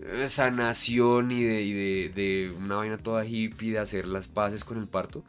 [0.00, 4.88] eh, sanación y de, de una vaina toda hippie, de hacer las paces con el
[4.88, 5.24] parto.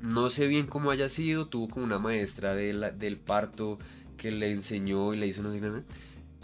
[0.00, 3.78] No sé bien cómo haya sido, tuvo como una maestra de la- del parto
[4.16, 5.60] que le enseñó y le hizo no sé.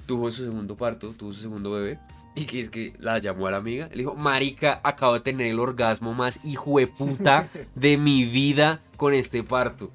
[0.07, 1.99] Tuvo su segundo parto, tuvo su segundo bebé.
[2.35, 5.47] Y que es que la llamó a la amiga, le dijo, Marica, acabo de tener
[5.51, 9.91] el orgasmo más hijo de puta de mi vida con este parto.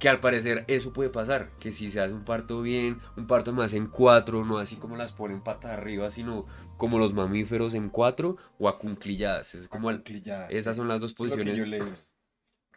[0.00, 3.52] Que al parecer eso puede pasar, que si se hace un parto bien, un parto
[3.52, 6.44] más en cuatro, no así como las ponen patas arriba, sino
[6.76, 9.54] como los mamíferos en cuatro o acunclilladas.
[9.54, 10.02] Es como el-
[10.50, 12.05] esas son las dos Eso es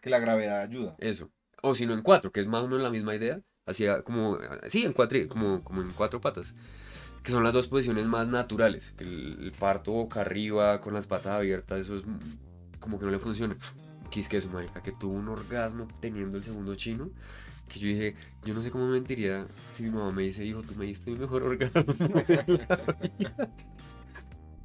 [0.01, 0.95] que la gravedad ayuda.
[0.99, 1.31] Eso.
[1.61, 3.41] O si no en cuatro, que es más o menos la misma idea.
[3.65, 4.37] Así como,
[4.67, 6.55] sí, en cuatro, como, como en cuatro patas.
[7.23, 8.93] Que son las dos posiciones más naturales.
[8.97, 12.03] El, el parto boca arriba, con las patas abiertas, eso es
[12.79, 13.57] como que no le funciona.
[14.09, 17.11] Que es que eso, marica, que tuvo un orgasmo teniendo el segundo chino.
[17.67, 20.63] Que yo dije, yo no sé cómo me mentiría si mi mamá me dice, hijo,
[20.63, 21.83] tú me diste mi mejor orgasmo.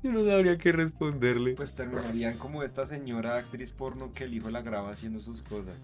[0.08, 0.24] en la vida".
[0.24, 1.54] yo no sabría qué responderle.
[1.54, 5.76] Pues terminarían como esta señora actriz porno que el hijo la graba haciendo sus cosas.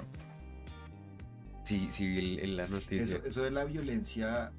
[1.63, 3.03] Sí, sí, el- la noticia.
[3.05, 4.53] Eso, eso de la violencia,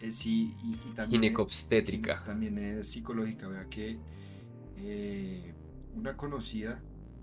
[0.00, 1.22] eh, sí, y, y también...
[1.22, 2.18] Ginecobstétrica.
[2.18, 3.48] Sí, también es psicológica.
[3.48, 3.98] Vea que
[4.78, 5.54] eh,
[5.94, 6.80] una conocida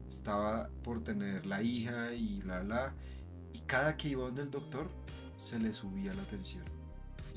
[0.08, 2.96] estaba por tener la hija y bla, bla.
[3.54, 4.90] Y cada que iba donde el doctor,
[5.38, 6.77] se le subía la tensión.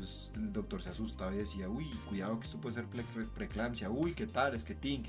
[0.00, 3.26] Entonces el doctor se asustaba y decía, uy, cuidado que esto puede ser pre- pre-
[3.26, 3.90] preeclampsia.
[3.90, 4.54] Uy, ¿qué tal?
[4.54, 5.06] Es que tink.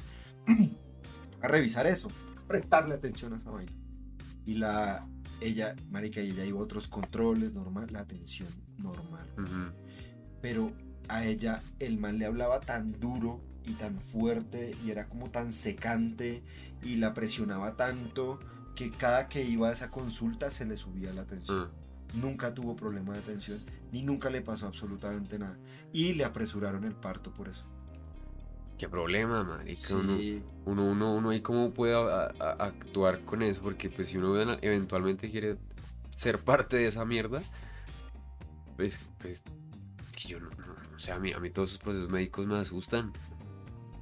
[1.42, 2.10] A revisar eso.
[2.48, 3.72] Prestarle atención a esa vaina.
[4.46, 5.08] Y la...
[5.40, 9.26] Ella, marica, y ella iba a otros controles, normal, la atención normal
[10.42, 10.72] pero
[11.08, 15.52] a ella el man le hablaba tan duro y tan fuerte y era como tan
[15.52, 16.44] secante
[16.84, 18.40] y la presionaba tanto
[18.76, 21.70] que cada que iba a esa consulta se le subía la tensión.
[21.72, 21.81] Ah,
[22.14, 23.60] Nunca tuvo problema de tensión,
[23.92, 25.58] ni nunca le pasó absolutamente nada.
[25.94, 27.66] Y le apresuraron el parto por eso.
[28.78, 29.96] qué problema, marica.
[29.96, 34.08] Uno, Sí, uno, uno, uno ahí cómo puede a- a- actuar con eso, porque pues
[34.08, 35.58] si uno ven- eventualmente quiere
[36.10, 37.44] ser parte de esa mierda,
[38.76, 41.82] pues, pues, es que yo no, no- o sea, a mí, a mí todos esos
[41.84, 43.14] procesos médicos me asustan,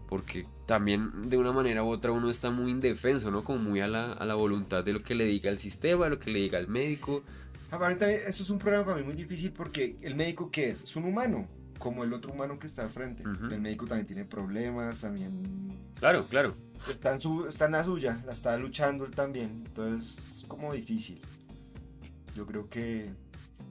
[0.07, 3.43] porque también de una manera u otra uno está muy indefenso, ¿no?
[3.43, 6.19] Como muy a la, a la voluntad de lo que le diga el sistema, lo
[6.19, 7.23] que le diga el médico.
[7.71, 10.95] Ahorita eso es un problema para mí muy difícil porque el médico que es, es
[10.95, 11.47] un humano,
[11.77, 13.23] como el otro humano que está al frente.
[13.23, 16.55] El médico también tiene problemas, también Claro, claro.
[16.89, 19.63] está en, su, está en la suya, la está luchando él también.
[19.65, 21.19] Entonces es como difícil.
[22.35, 23.11] Yo creo que...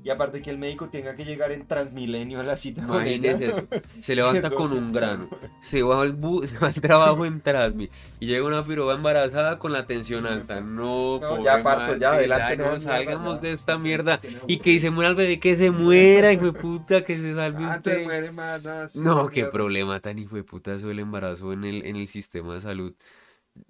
[0.08, 3.32] Y aparte que el médico tenga que llegar en Transmilenio a la cita con ella.
[3.32, 3.68] Imagínese,
[4.00, 5.28] se levanta con un grano,
[5.60, 9.58] se va al bus, se va al trabajo en Trasmi y llega una piroba embarazada
[9.58, 10.62] con la tensión alta.
[10.62, 14.88] No, No, ya parto, ya, adelante, no, no, salgamos de esta mierda y que se
[14.90, 18.04] muera el bebé, que se muera, hijo de puta, que se salve Antes usted.
[18.04, 19.52] muere más, no, qué mierda.
[19.52, 22.94] problema tan hijo de puta eso del embarazo en el, en el sistema de salud.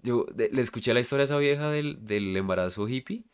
[0.03, 3.25] Yo de- le escuché la historia a esa vieja del, del embarazo hippie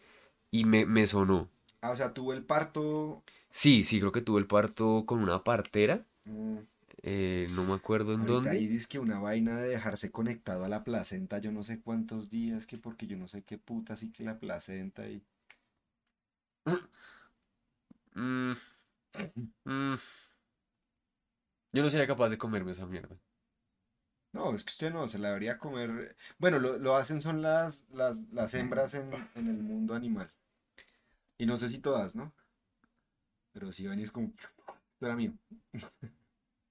[0.50, 1.50] y me, me sonó.
[1.85, 3.22] Ah, o sea, tuvo el parto...
[3.51, 6.05] Sí, sí, creo que tuvo el parto con una partera.
[6.26, 6.59] mm,
[7.03, 8.51] eh, no me acuerdo en Ahorita dónde.
[8.51, 12.28] ahí dice que una vaina de dejarse conectado a la placenta, yo no sé cuántos
[12.30, 15.22] días, que porque yo no sé qué puta, así que la placenta y...
[18.16, 18.55] Mm,
[19.66, 19.97] mm.
[21.72, 23.18] Yo no sería capaz de comerme esa mierda.
[24.32, 26.14] No, es que usted no, se la debería comer...
[26.39, 30.30] Bueno, lo, lo hacen son las, las, las hembras en, en el mundo animal.
[31.39, 32.32] Y no sé si todas, ¿no?
[33.53, 34.32] Pero si venís como...
[34.37, 35.32] Esto era mío.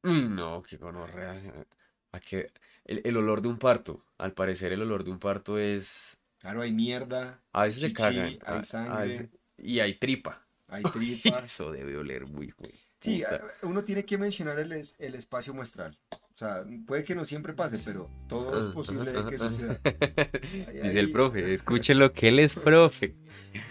[0.03, 1.65] Uy, no, qué gonorrea.
[2.11, 2.51] ¿A qué?
[2.85, 4.05] El, el olor de un parto.
[4.17, 6.19] Al parecer el olor de un parto es...
[6.39, 8.25] Claro, hay mierda, A veces Chichi, cagan.
[8.25, 9.07] hay a- a sangre.
[9.07, 10.45] veces- y hay tripa.
[10.67, 11.43] hay tripas.
[11.45, 12.73] Eso debe oler muy güey.
[13.03, 13.21] Sí,
[13.63, 15.99] uno tiene que mencionar el, el espacio muestral.
[16.09, 19.79] O sea, puede que no siempre pase, pero todo es posible que suceda.
[20.71, 23.17] Dice el profe, escuchen lo que él es profe.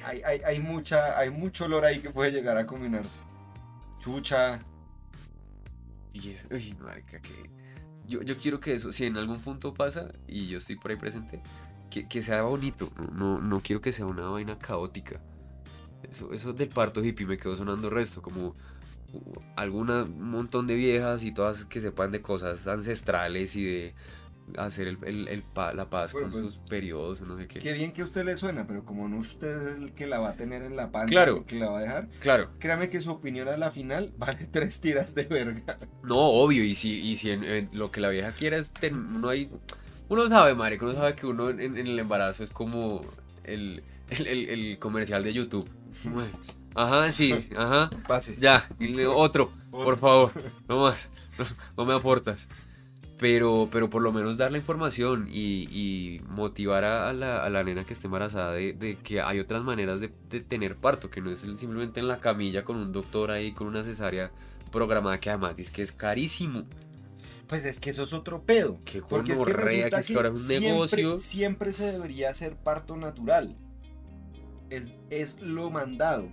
[0.04, 3.20] Hay, hay, hay, mucha, hay mucho olor ahí que puede llegar a combinarse.
[4.00, 4.62] Chucha.
[6.12, 7.50] Y es, uy, marica, que
[8.06, 10.98] yo, yo quiero que eso, si en algún punto pasa y yo estoy por ahí
[10.98, 11.40] presente,
[11.88, 12.92] que, que sea bonito.
[13.14, 15.22] No, no, quiero que sea una vaina caótica.
[16.02, 18.54] Eso, eso del parto hippie me quedó sonando resto, como
[19.56, 23.94] alguna un montón de viejas y todas que sepan de cosas ancestrales y de
[24.58, 27.46] hacer el, el- el pa- la paz Bueno, con pues, sus periodos o no sé
[27.46, 27.60] qué.
[27.60, 30.18] Qué bien que a usted le suena, pero como no usted es el que la
[30.18, 31.44] va a tener en la panza, Claro.
[31.46, 34.80] que la va a dejar, Claro, créame que su opinión a la final vale tres
[34.80, 35.78] tiras de verga.
[36.02, 38.96] no, obvio, y si, y si en, en lo que la vieja quiera es, ten-
[39.16, 39.48] uno hay,
[40.08, 43.02] uno sabe, marica, uno sabe que uno en, en el embarazo es como
[43.44, 45.68] el- el comercial de YouTube.
[46.74, 48.36] Ajá, sí, ajá, Pase.
[48.40, 50.32] ya, y le- otro, por favor,
[50.68, 51.44] no más, no,
[51.76, 52.48] no me aportas.
[53.18, 57.62] Pero, pero por lo menos dar la información y, y motivar a, la, a la
[57.62, 61.20] nena que esté embarazada de, de que hay otras maneras de, de tener parto, que
[61.20, 64.32] no es simplemente en la camilla con un doctor ahí, con una cesárea
[64.72, 66.64] programada, que además dice que es carísimo.
[67.46, 68.80] Pues es que eso es otro pedo.
[68.84, 71.18] Qué Porque es que gonorrea, resulta que es que ahora es un siempre, negocio.
[71.18, 73.54] siempre se debería hacer parto natural.
[74.68, 76.28] Es, es lo mandado.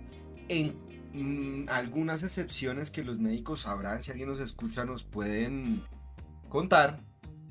[0.50, 0.74] En
[1.14, 5.84] mm, algunas excepciones que los médicos sabrán, si alguien nos escucha, nos pueden
[6.48, 7.00] contar,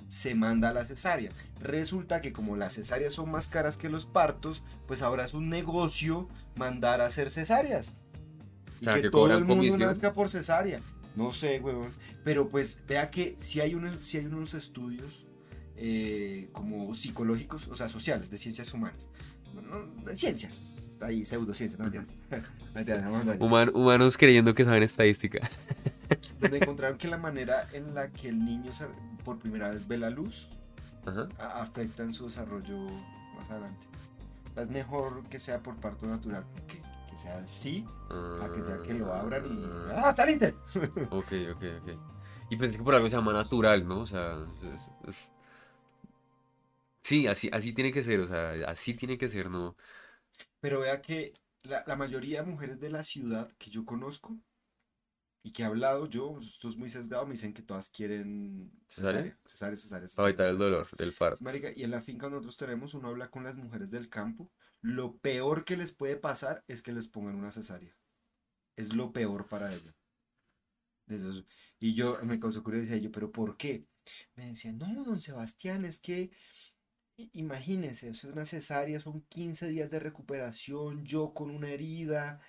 [0.09, 1.31] se manda a la cesárea.
[1.61, 5.49] Resulta que como las cesáreas son más caras que los partos, pues ahora es un
[5.49, 7.93] negocio mandar a hacer cesáreas.
[8.81, 10.81] O sea, que, que todo el mundo nazca por cesárea.
[11.15, 11.93] No sé, huevón.
[12.25, 15.25] Pero pues vea que si hay unos, si hay unos estudios
[15.77, 19.07] eh, como psicológicos, o sea, sociales, de ciencias humanas.
[19.53, 20.88] No, no, de ciencias.
[21.01, 21.79] Ahí, pseudociencias,
[22.73, 23.33] no.
[23.39, 25.39] Human- humanos creyendo que saben estadística.
[26.39, 28.87] Donde encontraron que la manera en la que el niño se-
[29.23, 30.49] por primera vez ve la luz
[31.05, 31.27] Ajá.
[31.39, 32.77] a- afecta en su desarrollo
[33.35, 33.87] más adelante.
[34.55, 38.93] Es mejor que sea por parto natural, que, que sea así, a que sea que
[38.93, 39.63] lo abran y...
[39.95, 40.53] ¡Ah, saliste!
[41.11, 41.89] Ok, ok, ok.
[42.49, 43.99] Y pensé que por algo se llama natural, ¿no?
[44.01, 44.37] O sea,
[44.73, 45.31] es- es-
[47.01, 49.75] sí, así, así tiene que ser, o sea, así tiene que ser, ¿no?
[50.59, 51.33] Pero vea que
[51.63, 54.39] la, la mayoría de mujeres de la ciudad que yo conozco
[55.43, 59.37] y que he hablado, yo, esto es muy sesgado, me dicen que todas quieren ¿Cesárea?
[59.45, 61.43] cesárea, cesárea, cesárea, Para evitar el dolor del parto.
[61.43, 65.17] Marica, y en la finca nosotros tenemos, uno habla con las mujeres del campo, lo
[65.17, 67.95] peor que les puede pasar es que les pongan una cesárea.
[68.75, 69.73] Es lo peor para
[71.07, 71.45] esos-
[71.79, 73.85] Y yo me causó curiosidad, yo, ¿pero por qué?
[74.35, 76.31] Me decían, no, don Sebastián, es que
[77.33, 82.39] Imagínense, es una cesárea, son 15 días de recuperación, yo con una herida,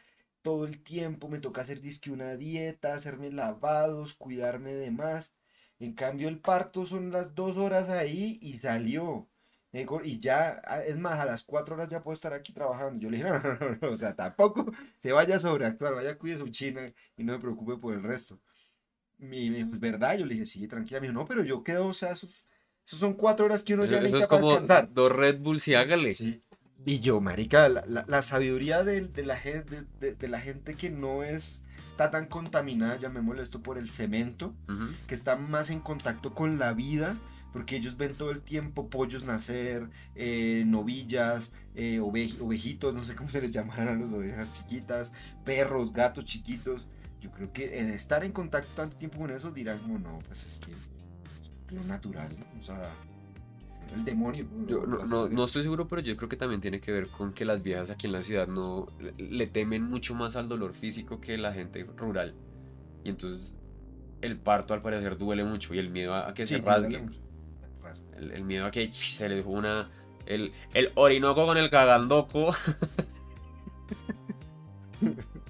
[0.43, 5.35] todo el tiempo me toca hacer disque una dieta, hacerme lavados, cuidarme de más.
[5.81, 9.29] En cambio, el parto son las dos horas ahí y salió.
[10.05, 13.01] Y ya, a- es más, a las cuatro horas ya puedo estar aquí trabajando.
[13.01, 14.67] Yo le dije, no, no, no, no, o sea, tampoco
[15.03, 16.83] se vaya a sobreactuar, vaya, cuide su china
[17.17, 18.41] y no me preocupe por el resto.
[19.19, 20.17] Y me dijo, ¿es verdad?
[20.19, 21.01] Yo le dije, sí, tranquila.
[21.01, 22.47] Me dijo, no, pero yo quedo, o sea, esos,
[22.99, 24.95] son cuatro horas que uno ya necesita para descansar.
[24.95, 26.15] dos Red Bulls y hágale.
[26.15, 26.43] Sí.
[26.87, 30.75] Y yo, marica, la, la- la sabiduría de, de la gente, de, de la gente
[30.75, 34.55] que no es, está tan contaminada, llamémosle esto por el cemento,
[35.07, 37.19] que está más en contacto con la vida,
[37.53, 43.15] porque ellos ven todo el tiempo pollos nacer, eh, novillas, eh, ove- ovejitos, no sé
[43.15, 45.13] cómo se les llamarán a las ovejas chiquitas,
[45.45, 46.87] perros, gatos chiquitos.
[47.21, 50.47] Yo creo que en estar en contacto tanto tiempo con eso dirán como no, pues
[50.47, 50.73] es que
[51.73, 52.47] lo natural, ¿no?
[52.59, 52.93] O sea,
[53.95, 54.47] el demonio.
[54.67, 57.33] Yo no, no, no estoy seguro, pero yo creo que también tiene que ver con
[57.33, 58.87] que las viejas aquí en la ciudad no
[59.19, 62.35] le, temen mucho más al dolor físico que la gente rural.
[63.05, 63.57] Y entonces
[64.21, 67.05] el parto al parecer duele mucho y el miedo a, que Sí, se rasgue.
[68.17, 69.91] El, el miedo a que se le dejó una.
[70.27, 72.53] El, el orinoco con el cagandoco.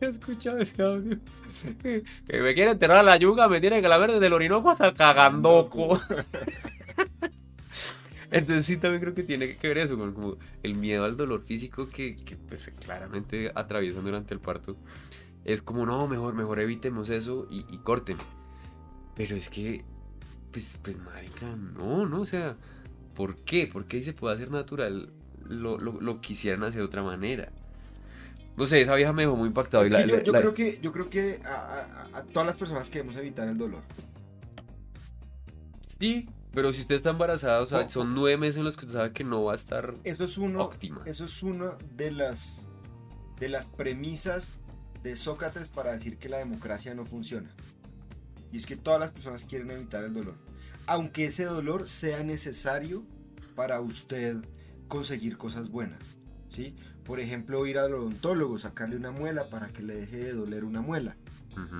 [0.00, 1.18] He escuchado ese audio.
[1.82, 4.70] Que me quiere enterrar a la yuga, me tiene que la ver desde el orinoco
[4.70, 6.00] hasta cagandoco.
[8.30, 11.42] Entonces sí también creo que tiene que ver eso, con como el miedo al dolor
[11.42, 14.76] físico que, que, pues claramente atraviesan durante el parto.
[15.44, 18.16] Es como, no, mejor, mejor evitemos eso y, y corten.
[19.14, 19.84] Pero es que,
[20.50, 22.56] pues, pues, marica, no, no, o sea,
[23.14, 23.66] ¿por qué?
[23.66, 25.10] ¿Por qué se puede hacer natural?
[25.46, 27.52] Lo, lo, lo quisieran hacer de otra manera.
[28.62, 29.84] No sé, esa vieja me dejó muy impactado.
[29.84, 32.46] y la- yo, la- yo la- creo que, yo creo que a, a- a todas
[32.46, 33.82] las personas queremos evitar el dolor.
[35.98, 37.90] Sí, pero si usted está embarazada, o sea, No.
[37.90, 40.38] son nueve meses en los que usted sabe que no va a estar Eso es
[40.38, 41.02] uno, óptima.
[41.06, 42.68] eso es una de las
[43.40, 44.54] de las premisas
[45.02, 47.50] de Sócrates para decir que la democracia no funciona.
[48.52, 50.36] Y es que todas las personas quieren evitar el dolor.
[50.86, 53.02] Aunque ese dolor sea necesario
[53.56, 54.36] para usted
[54.86, 56.14] conseguir cosas buenas.
[56.48, 56.76] ¿sí?
[57.04, 60.80] Por ejemplo, ir al odontólogo, sacarle una muela para que le deje de doler una
[60.80, 61.16] muela.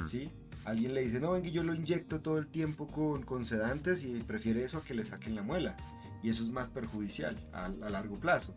[0.05, 0.31] ¿sí?
[0.65, 4.15] Alguien le dice, no, venga, yo lo inyecto todo el tiempo con, con sedantes y
[4.21, 5.77] prefiere eso a que le saquen la muela.
[6.23, 8.55] Y eso es más perjudicial a, a largo plazo.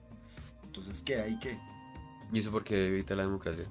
[0.63, 1.57] Entonces, ¿qué hay que?
[2.33, 3.65] ¿Y eso por qué evita la democracia?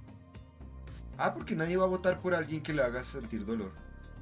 [1.19, 3.73] Ah, porque nadie va a votar por alguien que le haga sentir dolor.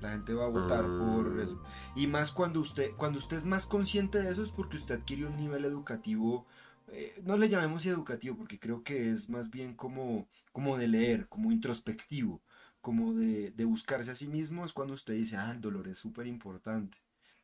[0.03, 1.41] La gente va a votar por Mm.
[1.41, 1.63] eso.
[1.95, 5.29] Y más cuando usted, cuando usted es más consciente de eso es porque usted adquirió
[5.29, 6.45] un nivel educativo,
[6.93, 11.27] eh, no le llamemos educativo, porque creo que es más bien como, como de leer,
[11.29, 12.43] como introspectivo,
[12.81, 15.99] como de, de buscarse a sí mismo, es cuando usted dice, ah, el dolor es
[15.99, 16.99] súper importante.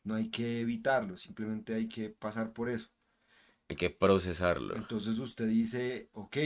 [0.05, 2.91] No hay que evitarlo, simplemente hay que pasar por eso.
[3.69, 4.77] Hay que procesarlo.
[4.77, 6.37] Entonces usted dice, ok,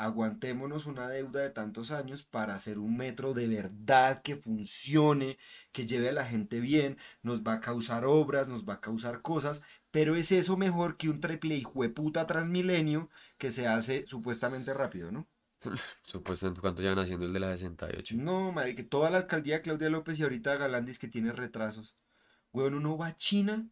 [0.00, 5.36] aguantémonos una deuda de tantos años para hacer un metro de verdad que funcione,
[5.72, 9.20] que lleve a la gente bien, nos va a causar obras, nos va a causar
[9.20, 15.10] cosas, pero es eso mejor que un triple hijueputa transmilenio que se hace supuestamente rápido,
[15.10, 15.28] ¿no?
[16.04, 18.14] Supuestamente, ¿cuánto llevan haciendo el de la 68?
[18.16, 21.96] No, madre, que toda la alcaldía de Claudia López y ahorita Galandis que tiene retrasos.
[22.52, 23.68] Weón, uno va a China,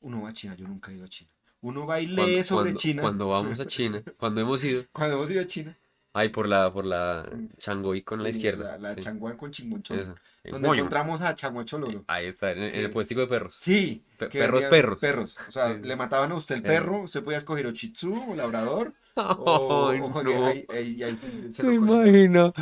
[0.00, 1.30] uno va a China, yo nunca he ido a China.
[1.60, 3.02] Uno va y lee sobre China.
[3.02, 5.76] Cuando vamos a China, cuando hemos ido, Cuando hemos ido a China.
[6.18, 8.72] Ahí por la, por la Changoy con la izquierda.
[8.78, 10.02] La, la sí, Changuán con Chingoncholo.
[10.44, 12.04] En Donde encontramos a Changuachololo.
[12.06, 13.54] Ahí está, en, en el puestico de perros.
[13.56, 14.02] Sí.
[14.16, 14.98] Pe- perros, perros.
[14.98, 15.36] Perros.
[15.48, 16.64] O sea, Sí, le mataban a usted el Eh.
[16.64, 18.92] perro, usted podía escoger o Chitsu o Labrador.
[19.16, 20.46] O, Ay, o no.
[20.46, 21.18] ahí- ahí- ahí
[21.50, 22.06] se ¿Se lo cocinaba.
[22.06, 22.52] imagina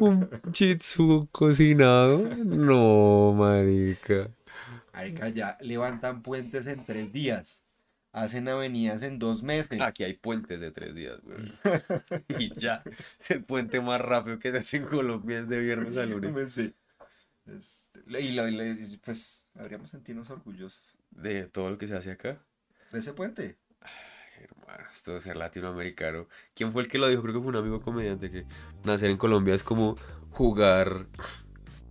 [0.00, 2.18] un chitsu cocinado?
[2.44, 4.28] No, marica.
[4.92, 7.63] Marica, ya levantan puentes en tres días.
[8.14, 9.80] Hacen avenidas en dos meses.
[9.80, 11.36] Aquí hay puentes de tres días, güey.
[12.38, 12.84] Y ya,
[13.18, 16.32] es el puente más rápido que se hace en Colombia es de viernes a lunes.
[16.52, 16.72] Sí.
[17.46, 22.38] Este, y, y pues deberíamos sentirnos orgullosos De todo lo que se hace acá.
[22.92, 23.58] de ese puente.
[24.40, 26.28] Hermano, esto de ser latinoamericano.
[26.54, 27.20] ¿Quién fue el que lo dijo?
[27.22, 28.46] Creo que fue un amigo comediante que
[28.84, 29.96] nacer en Colombia es como
[30.30, 31.06] jugar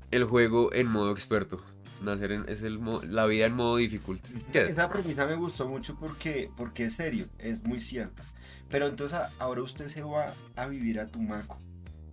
[0.10, 1.64] el juego en modo experto.
[2.04, 2.80] Nacer en, es el
[3.10, 4.22] la vida en modo difficult.
[4.56, 8.24] Esa premisa me gustó mucho porque, porque es serio, es muy cierta.
[8.70, 11.58] Pero entonces ahora usted se va a vivir a Tumaco.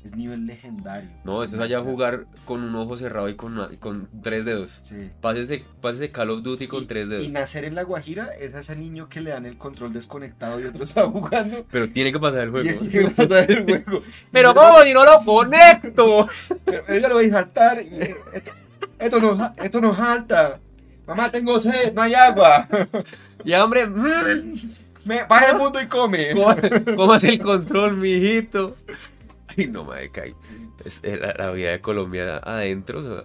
[0.02, 1.10] Es nivel legendario.
[1.24, 4.80] No, eso es allá jugar con un ojo cerrado y con, una- con tres dedos.
[4.82, 5.10] Sí.
[5.20, 7.24] Pases de, pases de Call of Duty con Y- tres dedos.
[7.24, 10.58] Y nacer en La Guajira es a ese niño que le dan el control desconectado
[10.58, 11.66] y otro está jugando.
[11.70, 12.80] Pero tiene que pasar el juego.
[12.86, 14.02] tiene que pasar el juego.
[14.32, 16.28] Pero ¿cómo si no lo conecto?
[16.64, 17.98] Pero ella lo va a saltar y
[18.98, 20.60] esto, no, esto no salta.
[21.06, 22.68] Mamá, tengo sed, no hay agua.
[23.42, 24.54] Y hombre, mm,
[25.06, 26.32] Me, baja el mundo y come.
[26.34, 26.54] ¿cómo,
[26.94, 28.76] cómo hace el control, mijito?
[29.56, 30.34] Ay, no, madre, cae.
[30.84, 33.22] Es eh, la, la vida de Colombia adentro, o sea,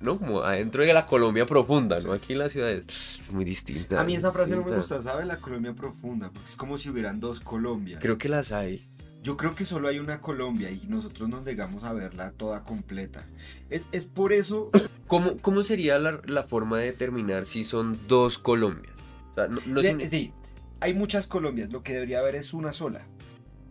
[0.00, 0.18] ¿no?
[0.18, 2.12] Como adentro de la Colombia profunda, ¿no?
[2.12, 4.00] Aquí en la ciudad es, es muy distinta.
[4.00, 5.26] A mí esa frase no me gusta, ¿sabe?
[5.26, 8.00] La Colombia profunda, porque es como si hubieran dos Colombias.
[8.00, 8.86] Creo que las hay.
[9.22, 13.26] Yo creo que solo hay una Colombia y nosotros nos negamos a verla toda completa.
[13.68, 14.70] Es, es por eso,
[15.06, 18.94] ¿Cómo, cómo sería la, la forma de determinar si son dos Colombias?
[19.30, 20.32] O sea, no, no Le- signi- sí,
[20.80, 23.06] hay muchas Colombias, lo que debería haber es una sola.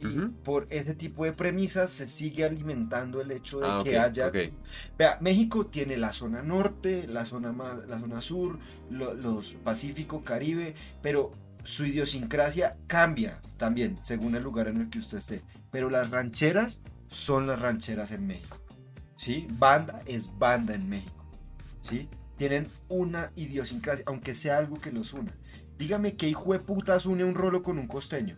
[0.02, 0.06] Y
[0.46, 4.28] por ese tipo de premisas se sigue alimentando el hecho de Ah, que haya...
[4.28, 4.38] ok.
[4.98, 10.24] Vea, México tiene la zona norte, la zona, ma- la zona sur, lo- los Pacífico,
[10.24, 11.34] Caribe, pero
[11.64, 15.42] su idiosincrasia cambia también según el lugar en el que usted esté.
[15.72, 18.58] Pero las rancheras son las rancheras en México.
[19.16, 19.48] ¿Sí?
[19.52, 21.26] Banda es banda en México.
[21.82, 22.10] ¿Sí?
[22.38, 25.36] Tienen una idiosincrasia, aunque sea algo que los una.
[25.78, 28.38] Dígame qué hijo de putas une un rolo con un costeño.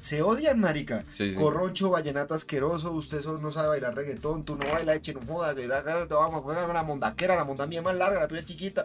[0.00, 1.04] Se odian, marica.
[1.14, 1.34] Sí, sí.
[1.34, 6.14] Corroncho, vallenato asqueroso, usted solo no sabe bailar reggaetón, tú no bailas eche, no te
[6.14, 6.44] vamos
[6.74, 8.84] la mondaquera, la monda mía más larga, la tuya chiquita.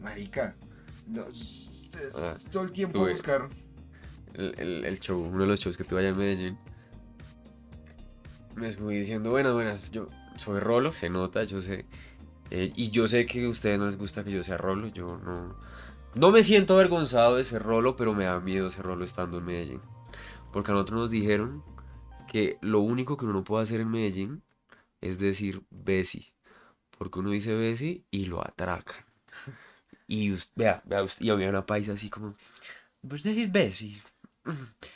[0.00, 0.54] Marica,
[1.28, 1.67] es-
[2.16, 3.48] Ah, todo el tiempo tuve- buscar.
[4.34, 6.58] el, el- el show, uno de los shows que tuve allá en Medellín.
[8.56, 11.86] Me fui diciendo, buenas, buenas, yo soy Rolo, se nota, yo sé.
[12.50, 15.18] eh, y yo sé que a ustedes no les gusta que yo sea Rolo, yo
[15.18, 15.56] no...
[16.14, 19.44] No me siento avergonzado de ser Rolo, pero me da miedo ser Rolo estando en
[19.44, 19.80] Medellín.
[20.52, 21.62] Porque a nosotros nos dijeron
[22.26, 24.42] que lo único que uno no puede hacer en Medellín
[25.02, 26.32] es decir Bessie.
[26.96, 29.04] Porque uno dice Bessie y lo atracan.
[30.08, 32.34] Y vea, vea, us- y había una paisa así como,
[33.06, 34.02] pues decís Bessie.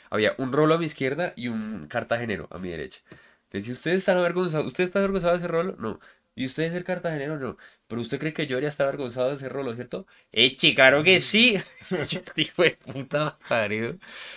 [0.09, 3.01] Había un rolo a mi izquierda y un cartagenero a mi derecha.
[3.45, 5.75] Entonces, si ustedes están avergonzados, ¿usted está avergonzado de ese rolo?
[5.79, 5.99] No.
[6.35, 7.37] ¿Y usted es el cartagenero?
[7.37, 7.57] No.
[7.87, 10.07] Pero usted cree que yo debería estar avergonzado de ese rolo, ¿cierto?
[10.31, 11.61] ¡Eh, claro que sí!
[11.91, 13.37] Este hijo de puta.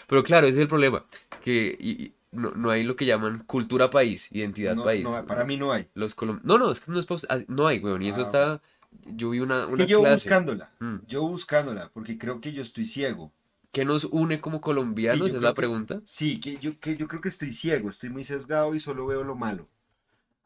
[0.07, 1.07] Pero claro, ese es el problema.
[1.43, 5.03] Que y- y no, no hay lo que llaman cultura país, identidad No, país.
[5.03, 5.89] no, para mí no hay.
[5.95, 8.03] Los colom- No, no, es que no es ah, No hay, weón.
[8.03, 8.62] Y eso Ah, está.
[9.05, 10.14] Yo vi una, una yo clase.
[10.28, 10.97] buscándola, Mm.
[11.07, 13.32] yo buscándola, porque creo que yo estoy ciego.
[13.72, 15.28] ¿Qué nos une como colombianos?
[15.28, 16.01] Sí, es la que- pregunta.
[16.05, 19.22] Sí, que yo, que yo creo que estoy ciego, estoy muy sesgado y solo veo
[19.24, 19.68] lo malo.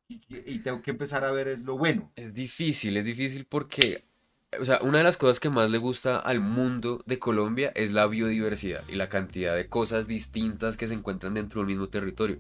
[0.09, 2.11] Y, y tengo que empezar a ver es lo bueno.
[2.16, 4.03] Es difícil, es difícil porque,
[4.59, 7.92] o sea, una de las cosas que más le gusta al mundo de Colombia es
[7.92, 12.38] la biodiversidad y la cantidad de cosas distintas que se encuentran dentro del mismo territorio.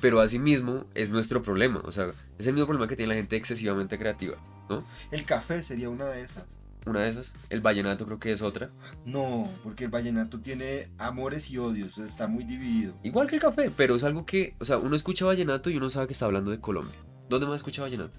[0.00, 3.34] Pero asimismo es nuestro problema, o sea, es el mismo problema que tiene la gente
[3.36, 4.36] excesivamente creativa,
[4.70, 4.84] ¿no?
[5.10, 6.44] El café sería una de esas.
[6.86, 8.70] Una de esas, el vallenato creo que es otra.
[9.04, 12.94] No, porque el vallenato tiene amores y odios, está muy dividido.
[13.02, 15.90] Igual que el café, pero es algo que, o sea, uno escucha vallenato y uno
[15.90, 16.94] sabe que está hablando de Colombia.
[17.28, 18.18] ¿Dónde más escucha vallenato?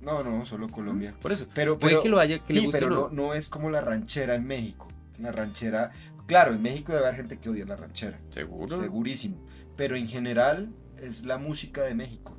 [0.00, 1.14] No, no, solo Colombia.
[1.20, 1.46] Por eso.
[1.54, 3.08] Pero, Puede pero- que lo haya, que le sí, guste pero no.
[3.10, 4.88] no es como la ranchera en México.
[5.18, 5.90] La ranchera,
[6.26, 8.80] claro, en México debe haber gente que odia la ranchera, Seguro.
[8.80, 9.44] segurísimo.
[9.76, 12.37] Pero en general es la música de México.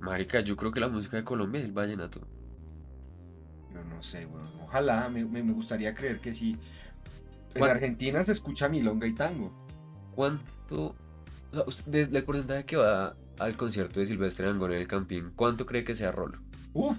[0.00, 2.20] Marica, yo creo que la música de Colombia es el vallenato.
[3.72, 5.22] Yo no sé, bueno, ojalá, me,
[5.52, 6.56] gustaría creer que sí.
[7.54, 9.52] En ¿Cuál- Argentina se escucha milonga y tango.
[10.14, 10.94] ¿Cuánto,
[11.50, 14.88] o sea, usted, desde el porcentaje que va al concierto de Silvestre Dangond en el
[14.88, 16.38] Campín, cuánto cree que sea rolo?
[16.72, 16.98] Uf,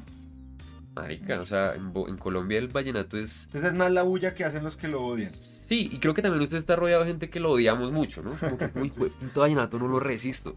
[0.95, 3.45] Marica, o sea, en, Colombia el vallenato es...
[3.45, 5.32] entonces es más la bulla que hacen los que lo odian.
[5.68, 8.32] Sí, y creo que también usted está rodeado de gente que lo odiamos mucho, ¿no?
[8.32, 8.91] Como que, uy,
[9.36, 10.56] vallenato no lo resisto.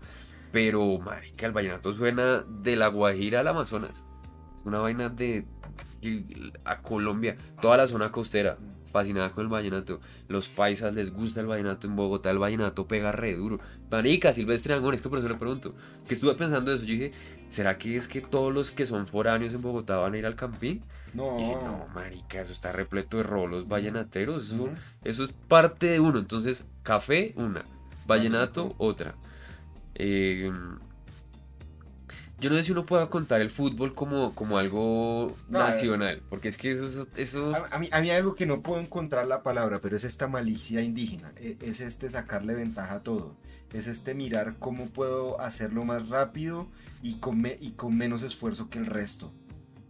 [0.53, 4.05] Pero, marica, el vallenato suena de la Guajira al Amazonas.
[4.61, 5.45] Es una vaina de...
[6.65, 8.59] a Colombia, toda la zona costera,
[8.93, 10.01] fascinada con el vallenato.
[10.29, 13.61] Los paisas les gusta el vallenato en Bogotá, el vallenato pega re duro.
[13.91, 15.75] Marica, Silvestre Dangond, es que por eso le pregunto.
[16.07, 17.13] Que estuve pensando eso, yo dije,
[17.49, 20.37] ¿será que es que todos los que son foráneos en Bogotá van a ir al
[20.37, 20.83] Campín?
[21.15, 24.47] No, Y no, marica, eso está repleto de rolos vallenateros.
[24.47, 24.71] Eso, Ujú.
[25.05, 26.19] eso es parte de uno.
[26.19, 27.65] Entonces, café, una.
[28.07, 28.75] Vallenato, Vallenato.
[28.79, 29.15] otra.
[29.95, 30.51] Eh,
[32.41, 36.23] yo no sé si uno pueda contar el fútbol como, como algo No, nacional.
[36.29, 37.07] Porque es que eso...
[37.17, 40.03] eso- A, a mí, a mí algo que no puedo encontrar la palabra, pero es
[40.03, 41.33] esta malicia indígena.
[41.37, 43.37] E- Es este sacarle ventaja a todo.
[43.73, 46.67] Es este mirar cómo puedo hacerlo más rápido
[47.01, 49.33] y con, me- y con menos esfuerzo que el resto.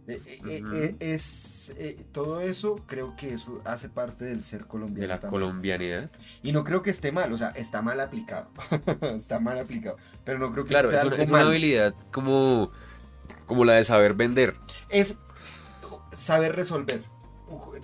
[0.07, 0.75] E- e- e- Ujú.
[0.75, 5.01] e- es, eh, todo eso creo que eso hace parte del ser colombiano.
[5.01, 5.41] de la también.
[5.41, 6.11] colombianidad.
[6.41, 8.49] Y no creo que esté mal, o sea, está mal aplicado.
[9.15, 9.97] está mal aplicado.
[10.25, 12.71] Pero no creo que Claro, esté es una, algo es una habilidad como,
[13.45, 14.55] como la de saber vender.
[14.89, 15.17] Es
[16.11, 17.03] saber resolver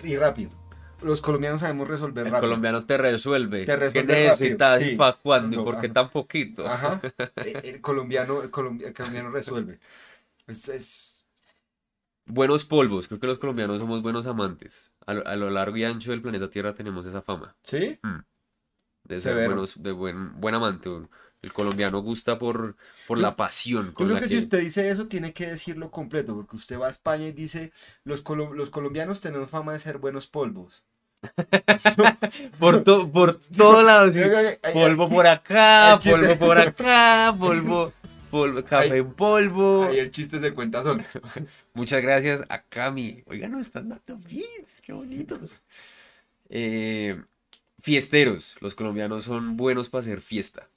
[0.04, 0.50] y rápido.
[1.02, 2.48] Los colombianos sabemos resolver El rápido.
[2.50, 3.64] colombiano te resuelve.
[3.64, 4.90] Te resuelve ¿Qué necesitas sí.
[4.90, 5.54] y para cuándo?
[5.54, 6.66] ¿Y No, por qué tan poquito?
[6.66, 7.00] Ajá.
[7.36, 9.78] Eh, El colombiano, el colombi- el colombiano resuelve.
[10.46, 11.19] Es, es-
[12.30, 13.08] buenos polvos.
[13.08, 14.92] Creo que los colombianos somos buenos amantes.
[15.06, 17.98] A lo, a lo largo y ancho del planeta Tierra tenemos esa fama ¿Sí?
[19.04, 20.88] de ser buenos, de buen, buen amante.
[21.42, 22.76] El colombiano gusta por,
[23.06, 24.28] por Yo- la pasión Yo creo la que que...
[24.28, 27.72] si usted dice eso, tiene que decirlo completo, porque usted va a España y dice,
[28.04, 30.84] los, colo- los colombianos tenemos fama de ser buenos polvos.
[32.58, 34.14] Por, to- por todos lados.
[34.14, 37.92] creo que- Polvo sí, por acá, polvo por acá, polvo,
[38.30, 39.84] polvo, café Ahí- en polvo.
[39.84, 41.02] Ahí el chiste se cuenta solo.
[41.80, 43.22] Muchas gracias a Cami.
[43.26, 45.62] Oigan, nos están dando beats, qué bonitos.
[46.50, 47.22] Eh,
[47.80, 48.56] fiesteros.
[48.60, 50.68] Los colombianos son buenos para hacer fiesta.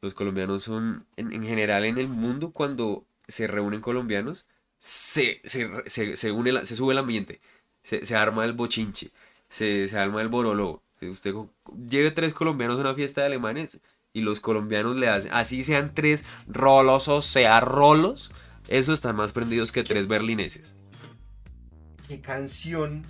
[0.00, 4.46] Los colombianos son, en, en general en el mundo, cuando se reúnen colombianos,
[4.78, 7.40] se, se, se, se une la- se sube el ambiente,
[7.84, 9.10] se, arma el bochinche,
[9.48, 10.82] se, arma el borolo.
[11.00, 11.50] Usted co-
[11.88, 13.78] lleve tres colombianos a una fiesta de alemanes
[14.12, 18.32] y los colombianos le hacen, así sean tres rolos o sea rolos,
[18.68, 20.76] esos están más prendidos que tres berlineses.
[22.08, 23.04] ¿Qué canción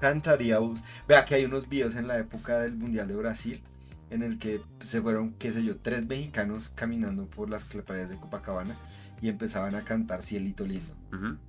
[0.00, 0.84] cantaría vos?
[1.08, 3.62] Vea que hay unos videos en la época del Mundial de Brasil
[4.10, 8.16] en el que se fueron, qué sé yo, tres mexicanos caminando por las playas de
[8.16, 8.76] Copacabana
[9.20, 10.94] y empezaban a cantar Cielito Lindo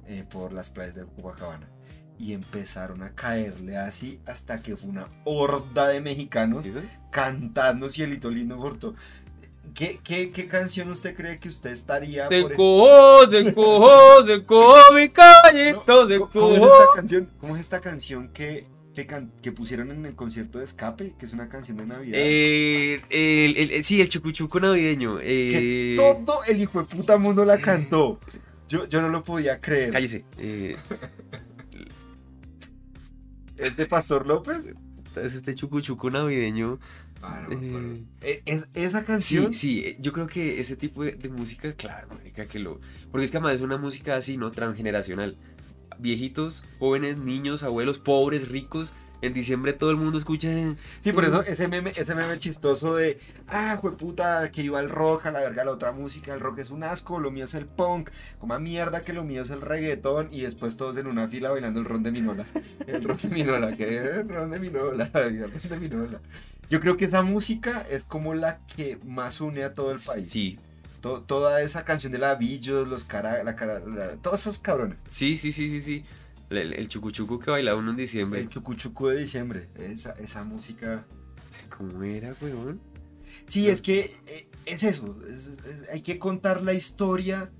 [0.08, 1.68] eh, por las playas de Copacabana.
[2.20, 6.66] Y empezaron a caerle así hasta que fue una horda de mexicanos
[7.12, 8.96] cantando Cielito Lindo por todo.
[9.78, 14.44] ¿Qué, qué, qué canción usted cree que usted estaría Se por cojó, se cojó, se
[14.44, 16.82] cojó mi No, callito, se ¿Cómo cómo es cojó.
[16.82, 17.30] esta canción?
[17.40, 18.66] ¿Cómo es esta canción que,
[18.96, 21.14] que, can- que pusieron en el concierto de Escape?
[21.20, 22.18] Que es una canción de Navidad.
[22.20, 25.20] Eh, el, el- sí, el chucuchuco navideño.
[25.20, 28.20] que Eh, todo el hijo de puta mundo la cantó.
[28.68, 29.92] Yo, yo no lo podía creer.
[29.92, 30.26] cállese.
[30.40, 30.76] eh,
[33.58, 34.72] ¿Es de Pastor López?
[35.24, 36.80] es este chucuchuco navideño.
[37.22, 39.54] Ah, no eh, Eh, ¿Es, esa canción?
[39.54, 42.80] sí, eh, yo creo que ese tipo de, de música, claro, marica, que lo.
[43.12, 44.52] Porque es que además es una música así, ¿no?
[44.52, 45.38] Transgeneracional.
[46.00, 48.94] Viejitos, jóvenes, niños, abuelos, pobres, ricos.
[49.22, 50.48] En diciembre todo el mundo escucha.
[51.04, 55.26] Sí, por eso ese meme, ese meme chistoso de, ah, puta, que iba el rock,
[55.26, 57.66] a la verga la otra música, el rock es un asco, lo mío es el
[57.66, 61.50] punk, como mierda que lo mío es el reggaetón, y después todos en una fila
[61.50, 62.46] bailando el ron de Minola.
[62.88, 66.20] El ron de Minola, que el ron de Minola, el ron de Minola.
[66.70, 70.30] Yo creo que esa música es como la que más une a todo el país.
[70.30, 70.60] Sí,
[71.02, 75.00] To- toda esa canción de la Villos, los cara, la cara, la- todos esos cabrones.
[75.10, 76.06] sí, sí, sí, sí, sí.
[76.50, 78.40] El, el- chucuchuco que bailaba uno en diciembre.
[78.40, 81.06] El chucuchuco de diciembre, esa, esa música.
[81.76, 82.80] ¿Cómo era, weón?
[83.48, 85.18] Sí, es que eh, es eso.
[85.28, 87.52] es- es- hay que contar la historia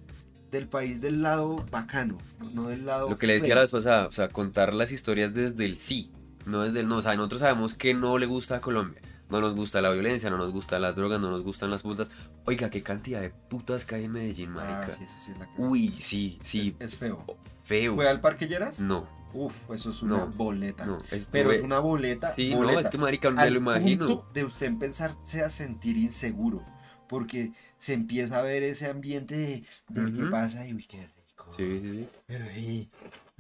[0.52, 2.18] del país del lado bacano,
[2.54, 3.10] no del lado.
[3.10, 6.10] Lo que le decía la vez pasada, o sea, contar las historias desde el sí,
[6.46, 6.98] no desde el no.
[6.98, 9.02] O sea, nosotros sabemos que no le gusta a Colombia.
[9.30, 12.10] No nos gusta la violencia, no nos gustan las drogas, no nos gustan las putas.
[12.46, 14.54] Oiga, qué cantidad de putas que hay en Medellín, Ah,
[14.86, 14.96] marica.
[14.98, 17.26] sí, eso sí es la que- Uy, sí, sí, Es, es feo.
[17.68, 17.96] Feo.
[17.96, 18.80] ¿Fue al Parque Lleras?
[18.82, 20.86] No, Uf, eso es una No, boleta.
[20.86, 21.00] no.
[21.12, 22.34] estuve- Pero es una boleta.
[22.34, 22.80] Sí, no, boleta.
[22.82, 24.08] es que marica, me lo imagino.
[24.08, 26.66] punto de usted empezarse a sentir inseguro.
[27.10, 30.32] Porque se empieza a ver ese ambiente de, de qué Ujú.
[30.32, 31.46] pasa y uy, qué rico.
[31.52, 32.10] Sí, sí, sí.
[32.30, 32.90] Ay,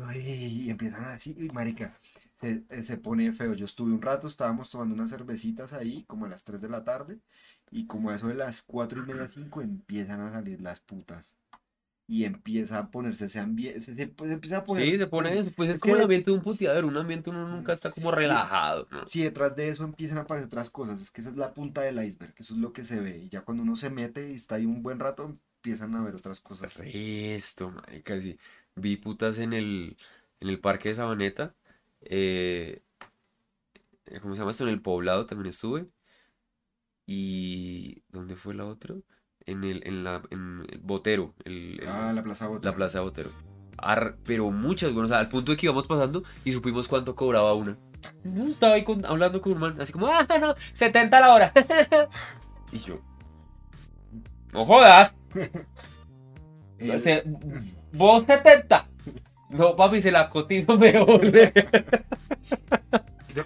[0.07, 1.97] ay, y empiezan así, y marica,
[2.39, 3.53] se, eh, se pone feo.
[3.55, 6.83] Yo estuve un rato, estábamos tomando unas cervecitas ahí, como a las 3 de la
[6.83, 7.19] tarde,
[7.71, 11.35] y como a eso de las 4 y media, 5, empiezan a salir las putas.
[12.09, 14.85] Y empieza a ponerse ese ambiente, se, se- pues, empieza a poner...
[14.85, 15.51] Sí, se pone eso.
[15.53, 16.87] Pues es, es como que- el ambiente de un puteadero.
[16.87, 18.87] Un ambiente uno nunca está como relajado.
[18.91, 19.05] ¿no?
[19.07, 21.81] Si detrás de eso empiezan a aparecer otras cosas, es que esa es la punta
[21.81, 23.17] del iceberg, eso es lo que se ve.
[23.25, 26.15] Y ya cuando uno se mete y está ahí un buen rato, empiezan a ver
[26.15, 26.79] otras cosas.
[26.85, 28.37] Esto, marica, sí.
[28.75, 29.97] Vi putas en el,
[30.39, 31.55] en el parque de Sabaneta.
[32.01, 32.83] eh,
[34.05, 34.63] eh, ¿cómo se llama esto?
[34.63, 35.87] En el Poblado también estuve.
[37.05, 38.01] Y...
[38.09, 38.95] ¿Dónde fue la otra?
[39.47, 41.33] En el, en la, en el Botero.
[41.45, 42.69] El, el- Ah, la Plaza Botero.
[42.71, 43.31] la Plaza Botero.
[43.77, 47.15] Ar- pero muchas, bueno, o sea, al punto de que íbamos pasando y supimos cuánto
[47.15, 47.75] cobraba una.
[48.23, 51.51] No, estaba ahí con- hablando con un man, así como, ah, no, 70 la hora.
[52.71, 52.99] y yo,
[54.53, 55.17] no jodas.
[56.95, 57.23] O sea,
[57.91, 58.87] vos 70.
[59.49, 61.21] No, papi, se la cotizo mejor.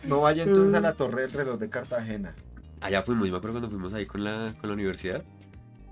[0.03, 2.35] No vaya entonces a la torre del reloj de Cartagena.
[2.81, 5.23] Allá fuimos, yo me acuerdo cuando fuimos ahí con la, con la universidad.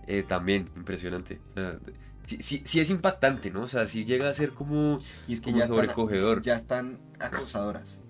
[0.10, 1.40] Eh, también, impresionante.
[1.52, 1.80] O sea,
[2.24, 3.62] sí, sí, sí es impactante, ¿no?
[3.62, 6.42] O sea, sí llega a ser como, Y es que como ya están, sobrecogedor.
[6.42, 8.04] ya están acosadoras.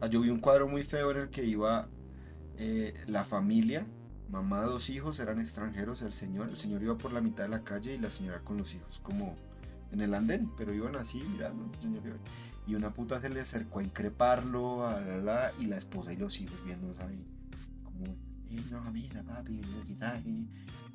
[0.00, 1.88] Ah, Yo vi un cuadro muy feo en el que iba
[2.58, 3.86] eh, la familia,
[4.30, 7.64] mamá, dos hijos, eran extranjeros, el señor, el señor iba por la mitad de la
[7.64, 9.36] calle y la señora con los hijos, como
[9.92, 12.16] en el andén, pero iban así mirando, el señor iba-
[12.66, 16.16] y una puta se le acercó a increparlo, a la, la, y la esposa y
[16.16, 17.24] los hijos viéndose ahí,
[17.84, 18.04] como,
[18.50, 20.30] "Eh, no, mira papi, quitaste".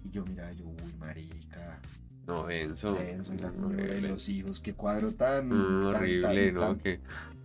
[0.04, 1.80] Y yo miraba, yo, uy, marica,
[2.28, 2.94] No, denso.
[2.94, 4.10] Denso, y la señora y horrible.
[4.10, 5.48] los hijos, qué cuadro tan.
[5.48, 5.52] Mm,
[5.92, 6.62] tan, horrible, tan, ¿no?
[6.62, 7.00] tan Que,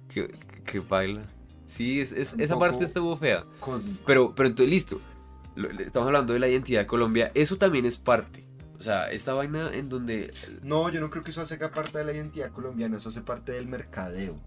[0.09, 0.29] que,
[0.65, 1.23] que baila.
[1.67, 3.45] Sí, es, es- esa parte estuvo fea.
[3.61, 4.01] cósmico.
[4.07, 5.01] Pero, pero entonces, listo.
[5.81, 7.31] Estamos hablando de la identidad de Colombia.
[7.35, 8.45] Eso también es parte.
[8.79, 10.31] O sea, esta vaina en donde.
[10.63, 13.53] No, yo no creo que eso hace parte de la identidad colombiana, eso hace parte
[13.53, 14.39] del mercadeo.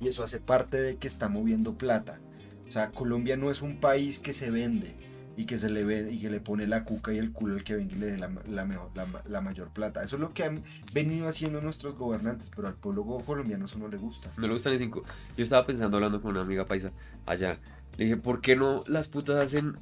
[0.00, 2.20] Y eso hace parte de que está moviendo plata.
[2.68, 4.94] O sea, Colombia no es un país que se vende
[5.38, 7.62] y que se le ve y que le pone la cuca y el culo al
[7.62, 10.02] que venga y le dé la, la mejor, la, ma- la mayor plata.
[10.02, 10.62] Eso es lo que han
[10.92, 14.32] venido haciendo nuestros gobernantes, pero al pueblo colombiano eso no le gusta.
[14.36, 15.04] No le gustan ni cinco.
[15.36, 16.90] Yo estaba pensando hablando con una amiga paisa
[17.24, 17.58] allá.
[17.96, 19.76] Le dije, ¿por qué no las putas hacen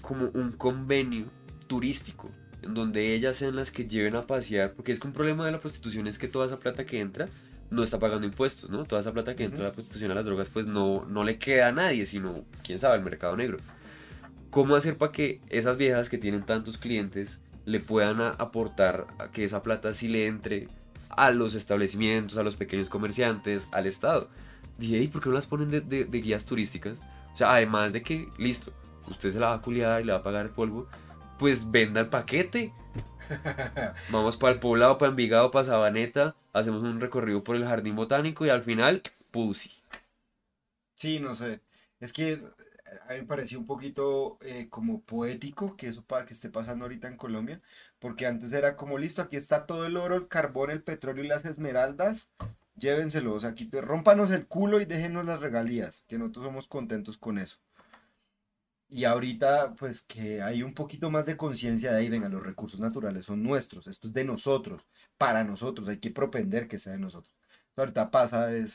[0.00, 1.26] como un convenio
[1.66, 2.30] turístico?
[2.62, 4.72] En donde ellas sean las que lleven a pasear.
[4.72, 7.28] Porque es que un problema de la prostitución es que toda esa plata que entra
[7.70, 8.84] no está pagando impuestos, ¿no?
[8.84, 11.38] Toda esa plata que entra de la prostitución a las drogas, pues no, no le
[11.38, 13.58] queda a nadie, sino, quién sabe, al mercado negro.
[14.52, 19.30] ¿Cómo hacer para que esas viejas que tienen tantos clientes le puedan a- aportar a
[19.30, 20.68] que esa plata sí le entre
[21.08, 24.28] a los establecimientos, a los pequeños comerciantes, al Estado?
[24.76, 26.98] Dije, ¿y por qué no las ponen de, de- de guías turísticas?
[27.32, 28.74] O sea, además de que, listo,
[29.08, 30.86] usted se la va a culiar y le va a pagar el polvo,
[31.38, 32.72] pues venda el paquete.
[34.10, 38.44] Vamos para el poblado, para Envigado, para Sabaneta, hacemos un recorrido por el jardín botánico
[38.44, 39.00] y al final,
[39.30, 39.70] pussy.
[40.94, 41.60] Sí, no sé.
[42.00, 42.38] Es que
[43.08, 46.84] a mí me pareció un poquito eh, como poético que eso pa- que esté pasando
[46.84, 47.60] ahorita en Colombia,
[47.98, 51.28] porque antes era como listo, aquí está todo el oro, el carbón, el petróleo y
[51.28, 52.30] las esmeraldas,
[52.76, 57.58] llévenselos, aquí te, el culo y déjenos las regalías, que nosotros somos contentos con eso.
[58.88, 62.78] Y ahorita, pues que hay un poquito más de conciencia de ahí, venga, los recursos
[62.80, 64.82] naturales son nuestros, esto es de nosotros,
[65.16, 67.34] para nosotros, hay que propender que sea de nosotros.
[67.76, 68.72] Ahorita pasa es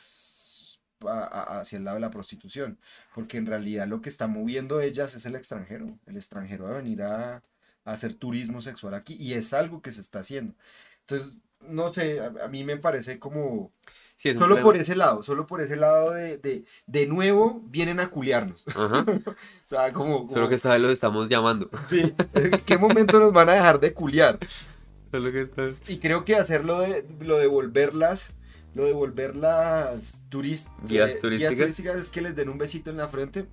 [1.06, 2.78] a- a- hacia el lado de la prostitución,
[3.14, 6.78] porque en realidad lo que está moviendo ellas es el extranjero, el extranjero va a
[6.82, 10.54] venir a, a hacer turismo sexual aquí y es algo que se está haciendo.
[11.02, 13.72] Entonces, no sé, a, mí me parece como,
[14.16, 14.64] Sí, solo problema.
[14.66, 18.66] por ese lado, solo por ese lado de, de, de nuevo vienen a culiarnos.
[18.76, 19.06] Ajá.
[19.28, 19.36] O
[19.68, 21.70] sea, como, Solo como- que esta vez lo estamos llamando.
[21.86, 24.40] sí, ¿en qué momento nos van a dejar de culiar?
[25.12, 28.34] Solo que esta Y creo que hacerlo de lo de volverlas,
[28.78, 31.96] lo de volverlas turist, Guías eh, turísticas.
[31.98, 33.48] es que les den un besito en la frente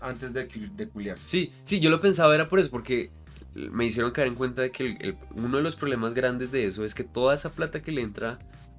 [0.00, 1.28] antes de, de culiarse.
[1.28, 3.10] Sí, sí, yo lo pensaba era por eso, porque
[3.54, 6.66] me hicieron caer en cuenta de que el- el- uno de los problemas grandes de
[6.66, 8.38] eso es que toda esa plata que le entra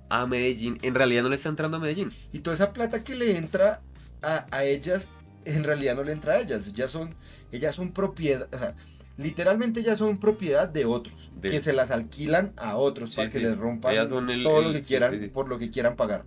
[0.10, 2.12] a Medellín, en realidad no le está entrando a Medellín.
[2.34, 3.82] Y toda esa plata que le entra
[4.22, 5.10] a, a ellas,
[5.46, 6.68] en realidad no le entra a ellas.
[6.68, 7.16] Ellas son,
[7.52, 8.76] ellas son propiedad, o sea,
[9.22, 13.30] literalmente ellas son propiedad de otros, De- que se las alquilan a otros Sí, para
[13.30, 13.44] que sí.
[13.46, 14.20] les rompan el- todo
[14.60, 16.24] el- lo que quieran, sí, por lo que quieran pagar.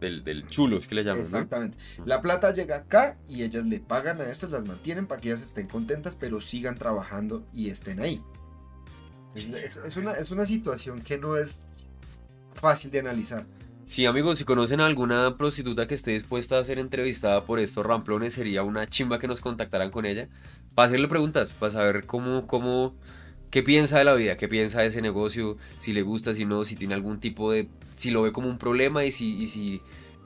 [0.00, 1.24] Del, del chulo, es que le llaman, ¿no?
[1.26, 1.78] Exactamente.
[2.04, 5.42] La plata llega acá y ellas le pagan a estas, las mantienen para que ellas
[5.42, 8.20] estén contentas, pero sigan trabajando y estén ahí.
[9.34, 11.62] Es- es una, es una situación que no es
[12.60, 13.46] fácil de analizar.
[13.84, 17.84] Sí, amigos, si conocen a alguna prostituta que esté dispuesta a ser entrevistada por estos
[17.84, 20.28] ramplones, sería una chimba que nos contactaran con ella
[20.74, 22.94] para hacerle preguntas, para saber cómo, cómo,
[23.50, 26.64] qué piensa de la vida, qué piensa de ese negocio, si le gusta, si no,
[26.64, 29.80] si tiene algún tipo de, si lo ve como un problema y si, y si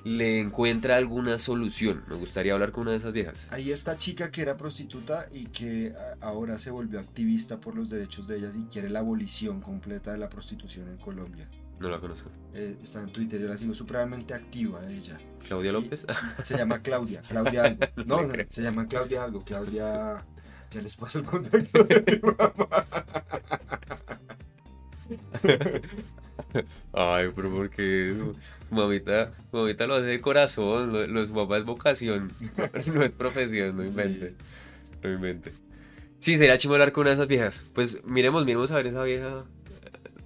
[0.07, 2.05] le encuentra alguna solución.
[2.09, 3.49] Me gustaría hablar con una de esas viejas.
[3.51, 8.28] Ahí esta chica que era prostituta y que ahora se volvió activista por los derechos
[8.28, 11.49] de ellas y quiere la abolición completa de la prostitución en Colombia.
[11.80, 12.30] No la conozco.
[12.55, 15.18] Eh, está en Twitter, yo la sigo supremamente activa ella.
[15.44, 16.07] Claudia López.
[16.42, 17.86] Se llama Claudia, Claudia algo.
[18.07, 18.47] No, no, creo.
[18.49, 20.24] se llama Claudia algo, Claudia...
[20.70, 22.86] Ya les paso el contacto de mi mamá.
[26.92, 28.14] Ay, pero porque
[28.70, 32.32] mamita, mamita lo hace de corazón, lo, lo su mamá es vocación,
[32.92, 33.90] no es profesión, no Sí.
[33.90, 34.34] invente,
[35.02, 35.52] no invente.
[36.18, 37.64] Sí, sería chimo hablar con una de esas viejas.
[37.74, 39.44] Pues miremos, miremos a ver esa vieja.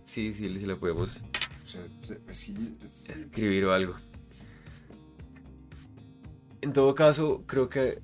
[0.04, 1.24] Sí, sí, si la podemos
[2.32, 2.78] sí.
[3.08, 3.94] escribir o algo.
[6.62, 8.00] En todo caso, creo que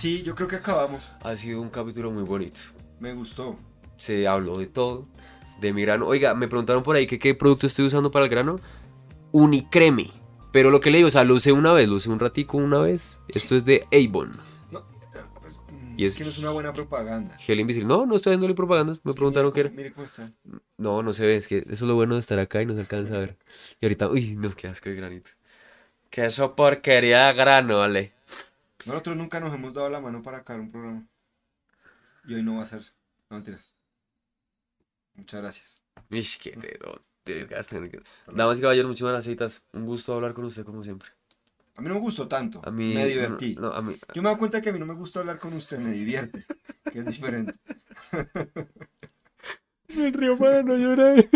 [0.00, 1.10] Sí, yo creo que acabamos.
[1.22, 2.60] ha sido un capítulo muy bonito.
[3.00, 3.56] Me gustó.
[3.96, 5.06] Se habló de todo,
[5.60, 6.06] de mi grano.
[6.06, 8.60] Oiga, me preguntaron por ahí que qué producto estoy usando para el grano.
[9.32, 10.10] Unicreme.
[10.52, 12.56] Pero lo que le digo, o sea, lo usé una vez, lo usé un ratico
[12.56, 13.18] una vez.
[13.28, 14.32] Esto es de Avon.
[15.96, 17.36] Y Y es, es- que no es una buena propaganda.
[17.38, 17.88] Gel invisible.
[17.88, 18.94] No, no estoy haciéndole propaganda.
[19.02, 19.70] Me Es preguntaron qué era.
[19.70, 20.30] Mire cómo está.
[20.76, 21.36] No, no se ve.
[21.36, 23.36] Es que eso es lo bueno de estar acá y no se alcanza a ver.
[23.80, 25.30] Y ahorita, uy, no, qué asco de granito.
[26.10, 28.12] Que eso porquería de grano, vale.
[28.88, 31.06] Nosotros nunca nos hemos dado la mano para acabar un programa.
[32.26, 32.80] Y hoy no va a ser.
[33.28, 33.74] No mentiras.
[35.14, 35.82] Muchas gracias.
[36.08, 37.02] Ish, qué dedo.
[38.32, 39.62] Damas y caballeros, muchísimas gracias.
[39.74, 41.10] Un gusto hablar con usted como siempre.
[41.74, 42.62] A mí no me gustó tanto.
[42.64, 42.94] A mí.
[42.94, 43.54] me divertí.
[43.56, 43.94] No, a mí.
[44.14, 46.46] Yo me doy cuenta que a mí no me gusta hablar con usted, me divierte.
[46.90, 47.52] Que es diferente.
[49.94, 51.28] Me río para no llorar.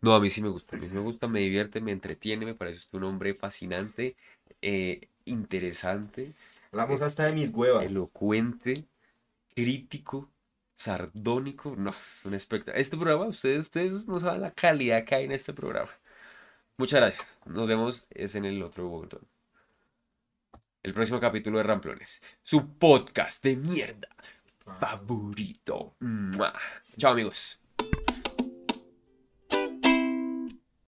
[0.00, 2.44] No, a mí sí me gusta, a mí sí me gusta, me divierte, me entretiene,
[2.44, 4.16] me parece usted un hombre fascinante,
[4.62, 6.34] eh, interesante,
[6.72, 7.84] Hablamos hasta de mis huevas.
[7.84, 8.84] elocuente,
[9.54, 10.30] crítico,
[10.76, 11.74] sardónico.
[11.76, 12.80] No, es un espectáculo.
[12.80, 15.90] Este programa, ustedes, ustedes no saben la calidad que hay en este programa.
[16.76, 17.34] Muchas gracias.
[17.46, 19.22] Nos vemos es en el otro botón.
[20.82, 22.22] El próximo capítulo de Ramplones.
[22.42, 24.08] Su podcast de mierda
[24.80, 25.94] favorito.
[26.00, 26.52] Mua.
[26.98, 27.63] Chao amigos.